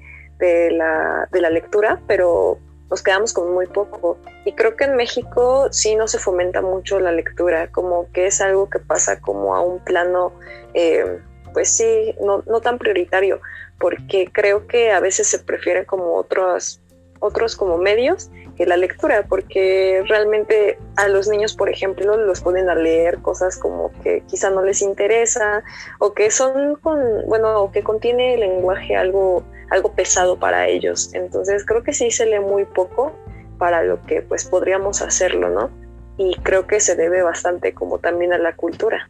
la 0.71 1.51
lectura, 1.51 2.01
pero 2.07 2.61
nos 2.91 3.03
quedamos 3.03 3.33
con 3.33 3.53
muy 3.53 3.67
poco. 3.67 4.19
Y 4.45 4.53
creo 4.53 4.77
que 4.77 4.85
en 4.85 4.97
México 4.97 5.69
sí 5.71 5.97
no 5.97 6.09
se 6.09 6.19
fomenta 6.19 6.63
mucho 6.63 7.01
la 7.01 7.13
lectura, 7.13 7.71
como 7.71 8.11
que 8.13 8.27
es 8.27 8.41
algo 8.41 8.69
que 8.71 8.79
pasa 8.79 9.21
como 9.21 9.55
a 9.55 9.61
un 9.61 9.79
plano, 9.85 10.33
eh, 10.75 11.21
pues 11.53 11.71
sí, 11.71 12.15
no, 12.21 12.43
no, 12.47 12.61
tan 12.61 12.79
prioritario, 12.79 13.41
porque 13.79 14.31
creo 14.33 14.67
que 14.67 14.93
a 14.93 15.01
veces 15.01 15.29
se 15.29 15.39
prefieren 15.39 15.85
como 15.85 16.15
otros, 16.15 16.81
otros 17.21 17.57
como 17.57 17.79
medios 17.79 18.31
que 18.57 18.67
la 18.67 18.77
lectura, 18.77 19.25
porque 19.29 20.03
realmente 20.09 20.79
a 20.97 21.07
los 21.07 21.29
niños, 21.29 21.55
por 21.55 21.69
ejemplo, 21.71 22.17
los 22.17 22.41
ponen 22.41 22.69
a 22.69 22.75
leer 22.75 23.19
cosas 23.19 23.57
como 23.57 23.93
que 24.03 24.23
quizá 24.27 24.51
no 24.51 24.63
les 24.63 24.83
interesa 24.83 25.63
o 26.01 26.13
que 26.13 26.31
son 26.33 26.75
con, 26.77 26.99
bueno, 27.27 27.63
o 27.63 27.71
que 27.71 27.85
contiene 27.85 28.35
el 28.35 28.41
lenguaje 28.41 28.97
algo, 28.97 29.45
algo 29.71 29.93
pesado 29.93 30.39
para 30.39 30.69
ellos. 30.69 31.13
Entonces 31.15 31.65
creo 31.65 31.83
que 31.83 31.93
sí 31.93 32.11
se 32.11 32.27
lee 32.27 32.41
muy 32.41 32.65
poco 32.65 33.13
para 33.59 33.83
lo 33.83 34.03
que 34.03 34.23
pues 34.23 34.45
podríamos 34.45 35.03
hacerlo, 35.03 35.51
¿no? 35.51 35.71
Y 36.17 36.35
creo 36.43 36.67
que 36.67 36.81
se 36.81 36.97
debe 36.97 37.23
bastante 37.23 37.75
como 37.75 37.99
también 37.99 38.33
a 38.33 38.39
la 38.39 38.57
cultura. 38.57 39.09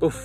Uf, 0.00 0.16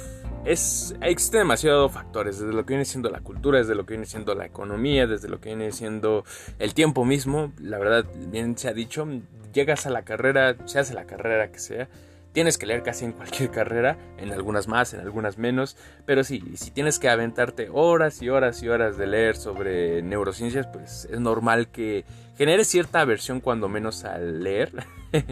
es, 0.45 0.95
existen 1.01 1.41
demasiados 1.41 1.91
factores, 1.91 2.39
desde 2.39 2.53
lo 2.53 2.65
que 2.65 2.73
viene 2.73 2.85
siendo 2.85 3.09
la 3.09 3.19
cultura, 3.19 3.59
desde 3.59 3.75
lo 3.75 3.85
que 3.85 3.93
viene 3.93 4.05
siendo 4.05 4.33
la 4.33 4.45
economía, 4.45 5.05
desde 5.05 5.27
lo 5.27 5.39
que 5.39 5.49
viene 5.49 5.71
siendo 5.71 6.23
el 6.57 6.73
tiempo 6.73 7.05
mismo. 7.05 7.51
La 7.61 7.77
verdad, 7.77 8.05
bien 8.31 8.57
se 8.57 8.69
ha 8.69 8.73
dicho, 8.73 9.07
llegas 9.53 9.85
a 9.85 9.89
la 9.89 10.03
carrera, 10.03 10.55
se 10.65 10.79
hace 10.79 10.93
la 10.93 11.05
carrera 11.05 11.51
que 11.51 11.59
sea, 11.59 11.89
tienes 12.33 12.57
que 12.57 12.65
leer 12.65 12.83
casi 12.83 13.05
en 13.05 13.11
cualquier 13.13 13.51
carrera, 13.51 13.97
en 14.17 14.31
algunas 14.31 14.67
más, 14.67 14.93
en 14.93 14.99
algunas 14.99 15.37
menos, 15.37 15.77
pero 16.05 16.23
sí, 16.23 16.43
si 16.55 16.71
tienes 16.71 16.99
que 16.99 17.09
aventarte 17.09 17.69
horas 17.71 18.21
y 18.21 18.29
horas 18.29 18.61
y 18.61 18.69
horas 18.69 18.97
de 18.97 19.07
leer 19.07 19.35
sobre 19.35 20.01
neurociencias, 20.01 20.67
pues 20.67 21.07
es 21.11 21.19
normal 21.19 21.69
que 21.69 22.05
genere 22.37 22.63
cierta 22.65 23.01
aversión 23.01 23.41
cuando 23.41 23.67
menos 23.67 24.05
al 24.05 24.43
leer. 24.43 24.71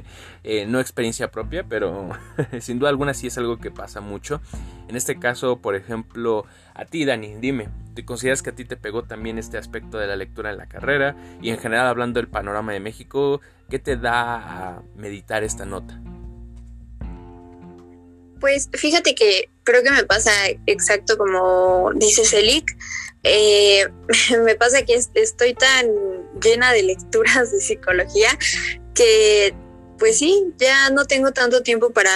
Eh, 0.44 0.66
no 0.66 0.80
experiencia 0.80 1.32
propia, 1.32 1.66
pero 1.68 2.10
sin 2.60 2.80
duda 2.80 2.90
alguna 2.90 3.14
sí 3.14 3.28
es 3.28 3.38
algo 3.38 3.58
que 3.58 3.72
pasa 3.72 4.00
mucho. 4.00 4.40
En 4.88 4.96
este 4.96 5.20
caso, 5.20 5.58
por 5.58 5.76
ejemplo, 5.76 6.46
a 6.74 6.86
ti, 6.86 7.04
Dani, 7.04 7.36
dime, 7.36 7.68
¿te 7.94 8.06
consideras 8.06 8.42
que 8.42 8.52
a 8.52 8.56
ti 8.56 8.64
te 8.64 8.78
pegó 8.78 9.04
también 9.04 9.38
este 9.38 9.58
aspecto 9.58 9.98
de 9.98 10.08
la 10.08 10.16
lectura 10.16 10.52
en 10.52 10.58
la 10.58 10.68
carrera? 10.68 11.16
Y 11.42 11.50
en 11.50 11.58
general, 11.58 11.88
hablando 11.88 12.20
del 12.20 12.30
panorama 12.30 12.72
de 12.72 12.80
México, 12.80 13.42
¿qué 13.70 13.80
te 13.80 13.98
da 13.98 14.76
a 14.76 14.82
meditar 14.96 15.44
esta 15.44 15.66
nota? 15.66 16.00
Pues 18.40 18.70
fíjate 18.74 19.16
que 19.16 19.50
creo 19.64 19.84
que 19.84 19.92
me 19.92 20.04
pasa 20.04 20.32
exacto 20.66 21.18
como 21.18 21.92
dice 21.96 22.26
Celic. 22.26 22.78
Eh, 23.24 23.88
me 24.44 24.56
pasa 24.56 24.84
que 24.84 25.00
estoy 25.16 25.54
tan 25.54 25.88
llena 26.42 26.72
de 26.74 26.84
lecturas 26.84 27.52
de 27.52 27.60
psicología 27.60 28.38
que 28.94 29.54
pues 29.98 30.18
sí, 30.18 30.54
ya 30.58 30.90
no 30.90 31.06
tengo 31.06 31.32
tanto 31.32 31.64
tiempo 31.64 31.92
para 31.92 32.12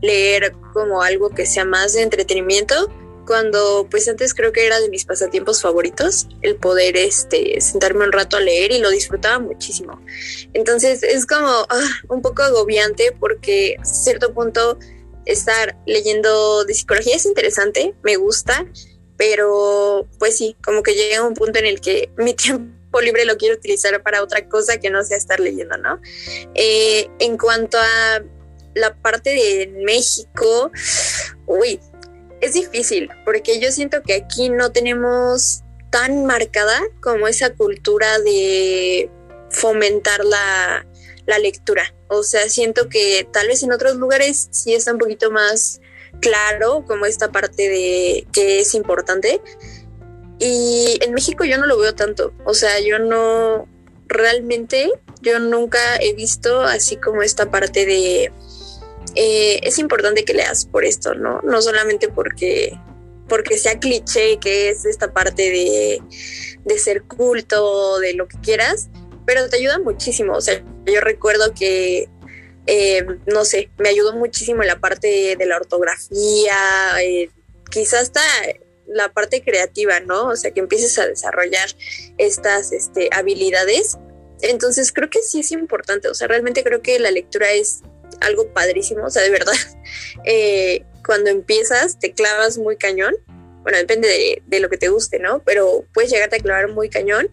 leer 0.00 0.52
como 0.72 1.02
algo 1.02 1.30
que 1.30 1.46
sea 1.46 1.64
más 1.64 1.92
de 1.92 2.02
entretenimiento, 2.02 2.90
cuando 3.26 3.86
pues 3.90 4.08
antes 4.08 4.34
creo 4.34 4.52
que 4.52 4.66
era 4.66 4.80
de 4.80 4.88
mis 4.88 5.04
pasatiempos 5.04 5.62
favoritos 5.62 6.26
el 6.40 6.56
poder 6.56 6.96
este 6.96 7.60
sentarme 7.60 8.04
un 8.04 8.12
rato 8.12 8.36
a 8.36 8.40
leer 8.40 8.72
y 8.72 8.78
lo 8.78 8.90
disfrutaba 8.90 9.38
muchísimo. 9.38 10.00
Entonces 10.54 11.02
es 11.02 11.26
como 11.26 11.48
ah, 11.48 11.88
un 12.08 12.22
poco 12.22 12.42
agobiante 12.42 13.14
porque 13.18 13.76
a 13.80 13.84
cierto 13.84 14.32
punto 14.32 14.78
estar 15.26 15.76
leyendo 15.86 16.64
de 16.64 16.74
psicología 16.74 17.16
es 17.16 17.26
interesante, 17.26 17.94
me 18.02 18.16
gusta, 18.16 18.66
pero 19.16 20.08
pues 20.18 20.36
sí, 20.36 20.56
como 20.64 20.82
que 20.82 20.94
llega 20.94 21.22
un 21.22 21.34
punto 21.34 21.58
en 21.58 21.66
el 21.66 21.80
que 21.80 22.10
mi 22.16 22.34
tiempo 22.34 23.00
libre 23.00 23.24
lo 23.24 23.36
quiero 23.36 23.56
utilizar 23.56 24.02
para 24.02 24.22
otra 24.22 24.48
cosa 24.48 24.78
que 24.78 24.90
no 24.90 25.02
sea 25.04 25.16
estar 25.16 25.40
leyendo, 25.40 25.76
¿no? 25.78 26.00
Eh, 26.54 27.08
en 27.18 27.38
cuanto 27.38 27.78
a 27.78 28.22
la 28.74 28.94
parte 28.94 29.30
de 29.30 29.68
México, 29.84 30.70
uy, 31.46 31.80
es 32.40 32.54
difícil, 32.54 33.08
porque 33.24 33.60
yo 33.60 33.70
siento 33.70 34.02
que 34.02 34.14
aquí 34.14 34.48
no 34.48 34.72
tenemos 34.72 35.62
tan 35.90 36.26
marcada 36.26 36.80
como 37.00 37.28
esa 37.28 37.50
cultura 37.50 38.18
de 38.18 39.10
fomentar 39.50 40.24
la, 40.24 40.86
la 41.32 41.38
lectura. 41.38 41.94
O 42.08 42.22
sea, 42.22 42.48
siento 42.48 42.88
que 42.88 43.26
tal 43.32 43.46
vez 43.46 43.62
en 43.62 43.72
otros 43.72 43.96
lugares 43.96 44.48
sí 44.50 44.74
está 44.74 44.92
un 44.92 44.98
poquito 44.98 45.30
más 45.30 45.80
claro 46.20 46.84
como 46.86 47.06
esta 47.06 47.32
parte 47.32 47.68
de 47.68 48.26
que 48.32 48.60
es 48.60 48.74
importante. 48.74 49.40
Y 50.38 50.98
en 51.00 51.14
México 51.14 51.44
yo 51.44 51.56
no 51.56 51.66
lo 51.66 51.78
veo 51.78 51.94
tanto. 51.94 52.34
O 52.44 52.52
sea, 52.52 52.80
yo 52.80 52.98
no 52.98 53.66
realmente, 54.06 54.90
yo 55.22 55.38
nunca 55.38 55.78
he 56.00 56.12
visto 56.12 56.60
así 56.60 56.96
como 56.96 57.22
esta 57.22 57.50
parte 57.50 57.86
de 57.86 58.30
eh, 59.14 59.60
es 59.62 59.78
importante 59.78 60.24
que 60.24 60.34
leas 60.34 60.66
por 60.66 60.84
esto, 60.84 61.14
¿no? 61.14 61.40
No 61.42 61.62
solamente 61.62 62.08
porque 62.08 62.78
porque 63.28 63.56
sea 63.56 63.78
cliché 63.78 64.38
que 64.38 64.68
es 64.68 64.84
esta 64.84 65.14
parte 65.14 65.42
de, 65.42 66.02
de 66.66 66.78
ser 66.78 67.04
culto, 67.04 67.98
de 67.98 68.12
lo 68.12 68.28
que 68.28 68.38
quieras, 68.40 68.90
pero 69.32 69.48
te 69.48 69.56
ayuda 69.56 69.78
muchísimo. 69.78 70.34
O 70.34 70.40
sea, 70.42 70.62
yo 70.84 71.00
recuerdo 71.00 71.54
que, 71.54 72.10
eh, 72.66 73.06
no 73.26 73.46
sé, 73.46 73.70
me 73.78 73.88
ayudó 73.88 74.14
muchísimo 74.14 74.60
en 74.60 74.68
la 74.68 74.78
parte 74.78 75.36
de 75.36 75.46
la 75.46 75.56
ortografía, 75.56 76.54
eh, 77.00 77.30
quizás 77.70 78.02
hasta 78.02 78.20
la 78.86 79.10
parte 79.10 79.42
creativa, 79.42 80.00
¿no? 80.00 80.28
O 80.28 80.36
sea, 80.36 80.50
que 80.50 80.60
empieces 80.60 80.98
a 80.98 81.06
desarrollar 81.06 81.66
estas 82.18 82.72
este, 82.72 83.08
habilidades. 83.10 83.96
Entonces 84.42 84.92
creo 84.92 85.08
que 85.08 85.22
sí 85.22 85.40
es 85.40 85.50
importante, 85.52 86.08
o 86.08 86.14
sea, 86.14 86.28
realmente 86.28 86.62
creo 86.62 86.82
que 86.82 86.98
la 86.98 87.10
lectura 87.10 87.52
es 87.52 87.80
algo 88.20 88.48
padrísimo, 88.48 89.06
o 89.06 89.10
sea, 89.10 89.22
de 89.22 89.30
verdad, 89.30 89.54
eh, 90.26 90.84
cuando 91.06 91.30
empiezas 91.30 91.98
te 91.98 92.12
clavas 92.12 92.58
muy 92.58 92.76
cañón, 92.76 93.14
bueno, 93.62 93.78
depende 93.78 94.42
de, 94.44 94.60
lo 94.60 94.68
que 94.68 94.76
te 94.76 94.88
guste, 94.88 95.20
¿no? 95.20 95.42
Pero 95.44 95.86
puedes 95.94 96.10
llegarte 96.10 96.36
a 96.36 96.40
clavar 96.40 96.68
muy 96.68 96.90
cañón 96.90 97.30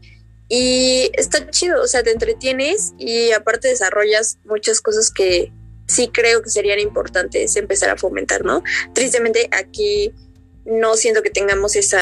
y 0.49 1.11
está 1.13 1.47
chido, 1.51 1.81
o 1.81 1.87
sea, 1.87 2.01
te 2.01 2.11
entretienes 2.11 2.93
y 2.97 3.31
aparte 3.31 3.67
desarrollas 3.67 4.39
muchas 4.45 4.81
cosas 4.81 5.11
que 5.11 5.53
sí 5.87 6.09
creo 6.09 6.41
que 6.41 6.49
serían 6.49 6.79
importantes 6.79 7.55
empezar 7.55 7.91
a 7.91 7.97
fomentar, 7.97 8.43
¿no? 8.43 8.63
Tristemente 8.93 9.47
aquí 9.51 10.11
no 10.65 10.95
siento 10.95 11.21
que 11.21 11.29
tengamos 11.29 11.75
esa 11.75 12.01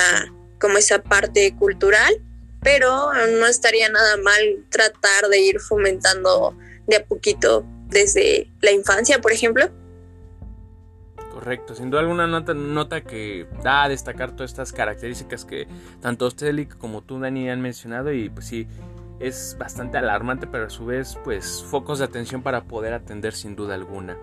como 0.59 0.77
esa 0.77 1.03
parte 1.03 1.55
cultural, 1.55 2.21
pero 2.63 3.11
no 3.39 3.47
estaría 3.47 3.89
nada 3.89 4.17
mal 4.17 4.65
tratar 4.69 5.29
de 5.29 5.39
ir 5.39 5.59
fomentando 5.59 6.57
de 6.87 6.95
a 6.95 7.05
poquito 7.05 7.65
desde 7.89 8.51
la 8.61 8.71
infancia, 8.71 9.19
por 9.19 9.31
ejemplo. 9.31 9.69
Correcto, 11.47 11.75
sin 11.75 11.89
duda 11.89 12.01
alguna 12.01 12.27
nota, 12.27 12.53
nota 12.53 13.05
que 13.05 13.47
da 13.63 13.83
a 13.83 13.87
destacar 13.87 14.31
todas 14.31 14.51
estas 14.51 14.73
características 14.73 15.45
que 15.45 15.65
tanto 16.01 16.27
usted 16.27 16.67
como 16.77 17.03
tú, 17.03 17.21
Dani, 17.21 17.49
han 17.49 17.61
mencionado 17.61 18.11
y 18.11 18.29
pues 18.29 18.47
sí, 18.47 18.67
es 19.21 19.55
bastante 19.57 19.97
alarmante, 19.97 20.45
pero 20.45 20.65
a 20.65 20.69
su 20.69 20.85
vez 20.85 21.17
pues 21.23 21.63
focos 21.63 21.99
de 21.99 22.03
atención 22.03 22.41
para 22.41 22.65
poder 22.65 22.93
atender 22.93 23.33
sin 23.33 23.55
duda 23.55 23.75
alguna. 23.75 24.17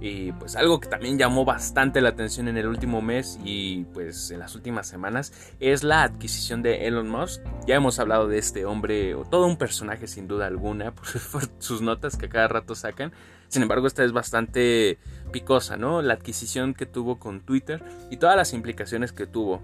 Y 0.00 0.30
pues 0.30 0.54
algo 0.54 0.78
que 0.78 0.88
también 0.88 1.18
llamó 1.18 1.44
bastante 1.44 2.00
la 2.00 2.10
atención 2.10 2.46
en 2.46 2.56
el 2.56 2.68
último 2.68 3.02
mes 3.02 3.40
y 3.44 3.82
pues 3.92 4.30
en 4.30 4.38
las 4.38 4.54
últimas 4.54 4.86
semanas 4.86 5.32
es 5.58 5.82
la 5.82 6.04
adquisición 6.04 6.62
de 6.62 6.86
Elon 6.86 7.08
Musk. 7.08 7.42
Ya 7.66 7.74
hemos 7.74 7.98
hablado 7.98 8.28
de 8.28 8.38
este 8.38 8.64
hombre, 8.64 9.16
o 9.16 9.24
todo 9.24 9.46
un 9.46 9.56
personaje 9.56 10.06
sin 10.06 10.28
duda 10.28 10.46
alguna, 10.46 10.94
por 11.32 11.42
sus 11.58 11.82
notas 11.82 12.16
que 12.16 12.28
cada 12.28 12.46
rato 12.46 12.76
sacan. 12.76 13.12
Sin 13.48 13.62
embargo, 13.62 13.88
esta 13.88 14.04
es 14.04 14.12
bastante 14.12 14.98
picosa, 15.30 15.76
¿no? 15.76 16.02
La 16.02 16.14
adquisición 16.14 16.74
que 16.74 16.86
tuvo 16.86 17.18
con 17.18 17.40
Twitter 17.40 17.82
y 18.10 18.16
todas 18.16 18.36
las 18.36 18.52
implicaciones 18.52 19.12
que 19.12 19.26
tuvo. 19.26 19.62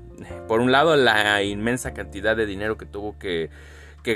Por 0.48 0.60
un 0.60 0.72
lado, 0.72 0.96
la 0.96 1.42
inmensa 1.42 1.94
cantidad 1.94 2.36
de 2.36 2.46
dinero 2.46 2.76
que 2.76 2.86
tuvo 2.86 3.18
que, 3.18 3.50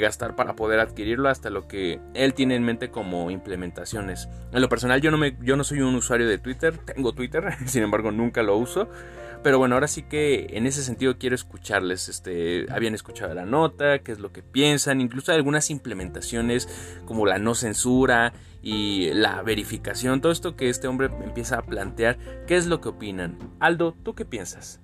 gastar 0.01 0.37
para 0.37 0.55
poder 0.55 0.79
adquirirlo 0.79 1.29
hasta 1.29 1.51
lo 1.51 1.67
que 1.67 1.99
él 2.15 2.33
tiene 2.33 2.55
en 2.55 2.63
mente 2.63 2.91
como 2.91 3.29
implementaciones. 3.29 4.29
En 4.53 4.61
lo 4.61 4.69
personal 4.69 5.01
yo 5.01 5.11
no, 5.11 5.19
me, 5.19 5.37
yo 5.43 5.57
no 5.57 5.65
soy 5.65 5.81
un 5.81 5.97
usuario 5.97 6.29
de 6.29 6.39
Twitter, 6.39 6.79
tengo 6.79 7.13
Twitter, 7.13 7.57
sin 7.67 7.83
embargo 7.83 8.13
nunca 8.13 8.45
lo 8.45 8.57
uso. 8.57 8.89
Pero 9.43 9.59
bueno, 9.59 9.75
ahora 9.75 9.89
sí 9.89 10.03
que 10.03 10.49
en 10.51 10.67
ese 10.67 10.83
sentido 10.83 11.19
quiero 11.19 11.35
escucharles. 11.35 12.09
Este, 12.09 12.67
habían 12.71 12.95
escuchado 12.95 13.35
la 13.35 13.47
nota, 13.47 14.01
qué 14.01 14.13
es 14.13 14.21
lo 14.21 14.33
que 14.33 14.43
piensan, 14.43 15.01
incluso 15.01 15.33
algunas 15.33 15.71
implementaciones 15.71 16.69
como 17.07 17.27
la 17.27 17.39
no 17.39 17.55
censura 17.55 18.33
y 18.63 19.13
la 19.13 19.43
verificación, 19.43 20.21
todo 20.21 20.33
esto 20.33 20.57
que 20.57 20.69
este 20.69 20.87
hombre 20.87 21.09
empieza 21.25 21.59
a 21.59 21.63
plantear, 21.63 22.19
¿qué 22.47 22.57
es 22.57 22.67
lo 22.67 22.81
que 22.81 22.91
opinan? 22.91 23.39
Aldo, 23.59 23.95
¿tú 24.03 24.15
qué 24.15 24.25
piensas? 24.25 24.81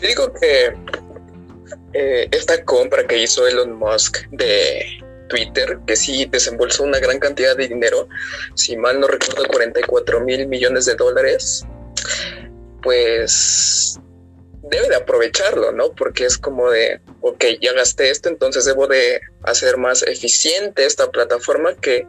Yo 0.00 0.08
digo 0.08 0.32
que 0.34 0.76
eh, 1.92 2.28
esta 2.30 2.64
compra 2.64 3.06
que 3.06 3.22
hizo 3.22 3.46
Elon 3.46 3.78
Musk 3.78 4.28
de 4.30 5.02
Twitter, 5.28 5.78
que 5.86 5.96
sí 5.96 6.26
desembolsó 6.26 6.84
una 6.84 6.98
gran 6.98 7.18
cantidad 7.18 7.56
de 7.56 7.68
dinero, 7.68 8.08
si 8.54 8.76
mal 8.76 9.00
no 9.00 9.06
recuerdo 9.08 9.44
44 9.48 10.20
mil 10.20 10.46
millones 10.46 10.84
de 10.84 10.94
dólares, 10.94 11.64
pues 12.82 13.98
debe 14.70 14.88
de 14.88 14.96
aprovecharlo, 14.96 15.72
¿no? 15.72 15.92
Porque 15.92 16.24
es 16.24 16.38
como 16.38 16.70
de, 16.70 17.00
ok, 17.20 17.44
ya 17.60 17.72
gasté 17.72 18.10
esto, 18.10 18.28
entonces 18.28 18.64
debo 18.64 18.86
de 18.86 19.20
hacer 19.44 19.76
más 19.76 20.02
eficiente 20.02 20.84
esta 20.84 21.10
plataforma 21.10 21.74
que 21.76 22.06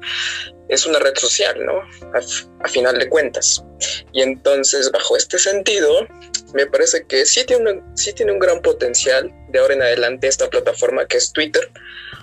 es 0.69 0.85
una 0.85 0.99
red 0.99 1.15
social, 1.15 1.65
¿no? 1.65 1.81
A, 2.13 2.67
final 2.67 2.99
de 2.99 3.07
cuentas. 3.07 3.63
Y 4.11 4.21
entonces, 4.21 4.91
bajo 4.91 5.15
este 5.15 5.39
sentido, 5.39 6.07
me 6.53 6.65
parece 6.65 7.05
que 7.05 7.25
sí 7.25 7.45
tiene, 7.45 7.71
un, 7.71 7.97
sí 7.97 8.13
tiene 8.13 8.33
un 8.33 8.39
gran 8.39 8.61
potencial 8.61 9.31
de 9.49 9.59
ahora 9.59 9.75
en 9.75 9.81
adelante 9.83 10.27
esta 10.27 10.49
plataforma 10.49 11.05
que 11.05 11.17
es 11.17 11.31
Twitter, 11.31 11.71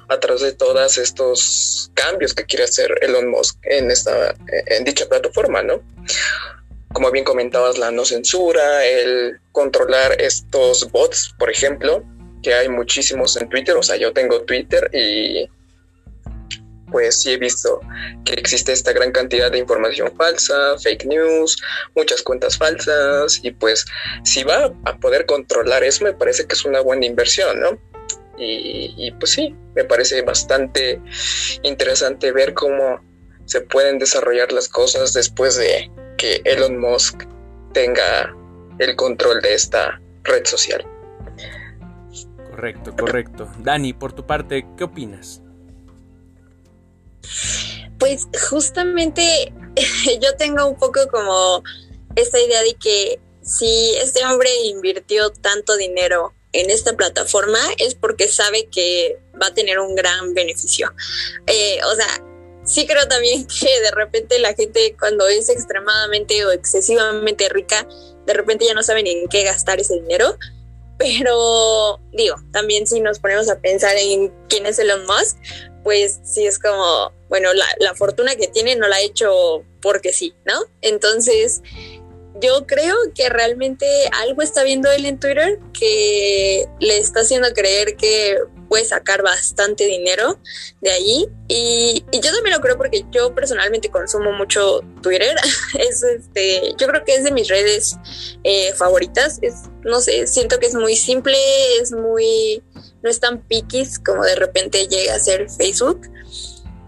a 0.08 0.20
través 0.20 0.42
de 0.42 0.52
todos 0.52 0.98
estos 0.98 1.90
cambios 1.94 2.34
que 2.34 2.44
quiere 2.44 2.64
hacer 2.64 2.94
Elon 3.00 3.28
Musk 3.28 3.56
en, 3.62 3.90
esta, 3.90 4.34
en 4.66 4.84
dicha 4.84 5.06
plataforma, 5.06 5.62
¿no? 5.62 5.82
Como 6.94 7.10
bien 7.10 7.24
comentabas, 7.24 7.76
la 7.76 7.90
no 7.90 8.06
censura, 8.06 8.86
el 8.86 9.38
controlar 9.52 10.18
estos 10.18 10.90
bots, 10.90 11.34
por 11.38 11.50
ejemplo, 11.50 12.02
que 12.42 12.54
hay 12.54 12.68
muchísimos 12.68 13.36
en 13.36 13.48
Twitter, 13.50 13.76
o 13.76 13.82
sea, 13.82 13.96
yo 13.96 14.12
tengo 14.12 14.42
Twitter 14.42 14.88
y 14.94 15.48
pues 16.94 17.22
sí 17.22 17.32
he 17.32 17.38
visto 17.38 17.80
que 18.24 18.34
existe 18.34 18.72
esta 18.72 18.92
gran 18.92 19.10
cantidad 19.10 19.50
de 19.50 19.58
información 19.58 20.16
falsa, 20.16 20.78
fake 20.78 21.06
news, 21.06 21.56
muchas 21.96 22.22
cuentas 22.22 22.56
falsas 22.56 23.40
y 23.42 23.50
pues 23.50 23.84
si 24.22 24.44
va 24.44 24.72
a 24.84 24.96
poder 24.98 25.26
controlar 25.26 25.82
eso 25.82 26.04
me 26.04 26.12
parece 26.12 26.46
que 26.46 26.54
es 26.54 26.64
una 26.64 26.80
buena 26.80 27.06
inversión, 27.06 27.58
¿no? 27.58 27.78
Y, 28.36 29.12
pues 29.18 29.32
sí, 29.32 29.54
me 29.74 29.84
parece 29.84 30.22
bastante 30.22 31.00
interesante 31.62 32.30
ver 32.30 32.54
cómo 32.54 33.00
se 33.44 33.60
pueden 33.60 33.98
desarrollar 33.98 34.52
las 34.52 34.68
cosas 34.68 35.12
después 35.12 35.56
de 35.56 35.90
que 36.16 36.40
Elon 36.44 36.78
Musk 36.78 37.24
tenga 37.72 38.34
el 38.78 38.96
control 38.96 39.40
de 39.40 39.54
esta 39.54 40.00
red 40.22 40.44
social. 40.44 40.84
Correcto, 42.50 42.94
correcto. 42.96 43.50
Dani, 43.58 43.92
por 43.92 44.12
tu 44.12 44.26
parte, 44.26 44.66
¿qué 44.76 44.84
opinas? 44.84 45.42
Pues 47.98 48.28
justamente 48.50 49.52
yo 50.22 50.36
tengo 50.36 50.66
un 50.66 50.76
poco 50.76 51.00
como 51.10 51.62
esta 52.16 52.38
idea 52.38 52.62
de 52.62 52.74
que 52.74 53.20
si 53.42 53.94
este 53.96 54.24
hombre 54.24 54.48
invirtió 54.64 55.30
tanto 55.30 55.76
dinero 55.76 56.32
en 56.52 56.70
esta 56.70 56.94
plataforma 56.94 57.58
es 57.78 57.94
porque 57.94 58.28
sabe 58.28 58.68
que 58.70 59.18
va 59.40 59.48
a 59.48 59.54
tener 59.54 59.80
un 59.80 59.94
gran 59.94 60.32
beneficio. 60.34 60.92
Eh, 61.46 61.78
o 61.84 61.94
sea, 61.94 62.06
sí 62.64 62.86
creo 62.86 63.06
también 63.08 63.46
que 63.60 63.80
de 63.80 63.90
repente 63.90 64.38
la 64.38 64.54
gente 64.54 64.96
cuando 64.98 65.26
es 65.28 65.48
extremadamente 65.48 66.44
o 66.44 66.52
excesivamente 66.52 67.48
rica, 67.48 67.86
de 68.26 68.32
repente 68.32 68.66
ya 68.66 68.74
no 68.74 68.82
saben 68.82 69.06
en 69.06 69.28
qué 69.28 69.44
gastar 69.44 69.80
ese 69.80 69.94
dinero. 69.94 70.36
Pero 70.96 72.00
digo, 72.12 72.36
también 72.52 72.86
si 72.86 73.00
nos 73.00 73.18
ponemos 73.18 73.50
a 73.50 73.58
pensar 73.58 73.96
en 73.96 74.32
quién 74.48 74.64
es 74.64 74.78
Elon 74.78 75.04
Musk, 75.06 75.36
pues 75.82 76.20
sí 76.22 76.46
es 76.46 76.58
como, 76.58 77.12
bueno, 77.28 77.52
la, 77.52 77.66
la 77.80 77.94
fortuna 77.94 78.36
que 78.36 78.46
tiene 78.46 78.76
no 78.76 78.86
la 78.86 78.96
ha 78.96 79.00
hecho 79.00 79.64
porque 79.82 80.12
sí, 80.12 80.34
¿no? 80.46 80.54
Entonces, 80.82 81.62
yo 82.40 82.66
creo 82.66 82.94
que 83.14 83.28
realmente 83.28 83.86
algo 84.12 84.42
está 84.42 84.64
viendo 84.64 84.90
él 84.90 85.04
en 85.06 85.18
Twitter 85.18 85.58
que 85.78 86.66
le 86.80 86.98
está 86.98 87.20
haciendo 87.20 87.52
creer 87.52 87.96
que 87.96 88.38
puede 88.74 88.86
sacar 88.86 89.22
bastante 89.22 89.86
dinero 89.86 90.40
de 90.80 90.90
allí. 90.90 91.28
Y, 91.46 92.04
yo 92.12 92.32
también 92.32 92.56
lo 92.56 92.60
creo 92.60 92.76
porque 92.76 93.04
yo 93.12 93.32
personalmente 93.32 93.88
consumo 93.88 94.32
mucho 94.32 94.80
Twitter. 95.00 95.36
es 95.78 96.02
este, 96.02 96.74
yo 96.76 96.88
creo 96.88 97.04
que 97.04 97.14
es 97.14 97.22
de 97.22 97.30
mis 97.30 97.46
redes 97.46 97.96
eh, 98.42 98.72
favoritas. 98.72 99.38
Es, 99.42 99.54
no 99.84 100.00
sé, 100.00 100.26
siento 100.26 100.58
que 100.58 100.66
es 100.66 100.74
muy 100.74 100.96
simple, 100.96 101.38
es 101.80 101.92
muy, 101.92 102.64
no 103.00 103.08
es 103.08 103.20
tan 103.20 103.42
piquis 103.46 104.00
como 104.00 104.24
de 104.24 104.34
repente 104.34 104.88
llega 104.88 105.14
a 105.14 105.20
ser 105.20 105.48
Facebook. 105.48 106.10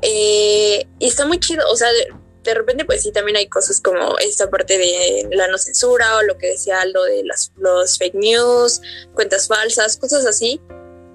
Eh, 0.02 0.88
y 0.98 1.06
está 1.06 1.24
muy 1.24 1.38
chido, 1.38 1.62
o 1.70 1.76
sea, 1.76 1.88
de 2.42 2.54
repente 2.54 2.84
pues 2.84 3.02
sí 3.02 3.12
también 3.12 3.36
hay 3.36 3.48
cosas 3.48 3.80
como 3.80 4.18
esta 4.18 4.50
parte 4.50 4.76
de 4.76 5.28
la 5.30 5.46
no 5.46 5.56
censura 5.56 6.16
o 6.16 6.22
lo 6.22 6.36
que 6.36 6.48
decía 6.48 6.80
Aldo 6.80 7.04
de 7.04 7.22
las, 7.22 7.52
los 7.56 7.96
fake 7.96 8.14
news, 8.14 8.80
cuentas 9.14 9.46
falsas, 9.46 9.96
cosas 9.96 10.26
así. 10.26 10.60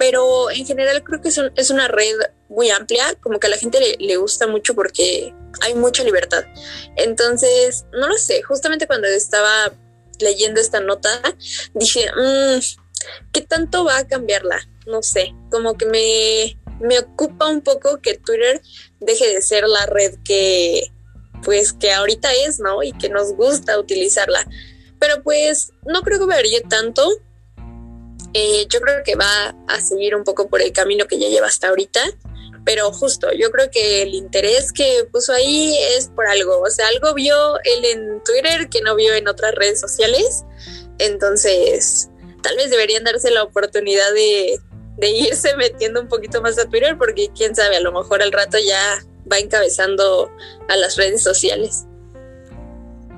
Pero 0.02 0.50
en 0.50 0.66
general 0.66 1.04
creo 1.04 1.22
que 1.22 1.30
es, 1.30 1.70
una 1.70 1.88
red 1.88 2.16
muy 2.50 2.72
amplia, 2.72 3.14
como 3.22 3.40
que 3.40 3.46
a 3.46 3.52
la 3.52 3.58
gente 3.58 3.98
le, 4.00 4.18
gusta 4.18 4.48
mucho 4.48 4.74
porque 4.74 5.32
hay 5.62 5.76
mucha 5.76 6.04
libertad. 6.04 6.44
Entonces, 6.96 7.86
no 7.94 8.08
lo 8.08 8.18
sé, 8.18 8.42
justamente 8.42 8.88
cuando 8.88 9.08
estaba 9.08 9.72
leyendo 10.20 10.60
esta 10.60 10.80
nota, 10.80 11.22
dije, 11.76 12.08
mmm, 12.18 12.60
¿qué 13.32 13.42
tanto 13.42 13.86
va 13.86 14.00
a 14.00 14.08
cambiarla? 14.08 14.68
No 14.88 15.04
sé, 15.04 15.36
como 15.52 15.78
que 15.78 15.86
me, 15.86 16.60
me 16.80 16.98
ocupa 16.98 17.46
un 17.46 17.62
poco 17.62 18.02
que 18.02 18.18
Twitter 18.18 18.60
deje 19.02 19.32
de 19.32 19.44
ser 19.44 19.68
la 19.68 19.86
red 19.86 20.16
que, 20.26 20.92
pues 21.44 21.74
que 21.74 21.92
ahorita 21.92 22.34
es, 22.48 22.60
¿no? 22.60 22.82
Y 22.82 22.92
que 22.94 23.10
nos 23.10 23.34
gusta 23.34 23.78
utilizarla. 23.78 24.48
Pero 24.98 25.22
pues 25.22 25.74
no 25.86 26.02
creo 26.02 26.18
que 26.18 26.26
varíe 26.26 26.62
tanto. 26.62 27.08
Eh, 28.34 28.66
yo 28.70 28.80
creo 28.80 29.04
que 29.04 29.16
va 29.16 29.56
a 29.68 29.82
seguir 29.82 30.16
un 30.16 30.24
poco 30.24 30.48
por 30.48 30.62
el 30.62 30.72
camino 30.72 31.06
que 31.08 31.20
ya 31.20 31.28
lleva 31.28 31.48
hasta 31.48 31.70
ahorita. 31.70 32.02
Pero 32.64 32.92
justo, 32.92 33.32
yo 33.34 33.50
creo 33.52 33.72
que 33.72 34.04
el 34.04 34.14
interés 34.14 34.72
que 34.72 35.08
puso 35.12 35.34
ahí 35.34 35.76
es 35.98 36.10
por 36.10 36.28
algo. 36.28 36.62
O 36.62 36.70
sea, 36.70 36.88
algo 36.88 37.14
vio 37.14 37.58
él 37.64 37.86
en 37.86 38.24
Twitter 38.24 38.70
que 38.70 38.82
no 38.82 38.96
vio 38.96 39.14
en 39.16 39.28
otras 39.28 39.56
redes 39.56 39.80
sociales. 39.80 40.44
Entonces, 41.00 42.10
tal 42.44 42.56
vez 42.58 42.70
deberían 42.70 43.04
darse 43.04 43.32
la 43.32 43.44
oportunidad 43.44 44.14
de, 44.14 44.60
de 44.98 45.10
irse 45.10 45.56
metiendo 45.58 46.02
un 46.02 46.08
poquito 46.08 46.42
más 46.42 46.58
a 46.60 46.70
Twitter 46.70 46.98
porque 46.98 47.32
quién 47.36 47.56
sabe, 47.56 47.78
a 47.78 47.82
lo 47.82 47.92
mejor 47.92 48.22
al 48.22 48.32
rato 48.32 48.58
ya 48.60 49.04
va 49.32 49.40
encabezando 49.40 50.32
a 50.68 50.76
las 50.78 50.98
redes 50.98 51.24
sociales. 51.24 51.86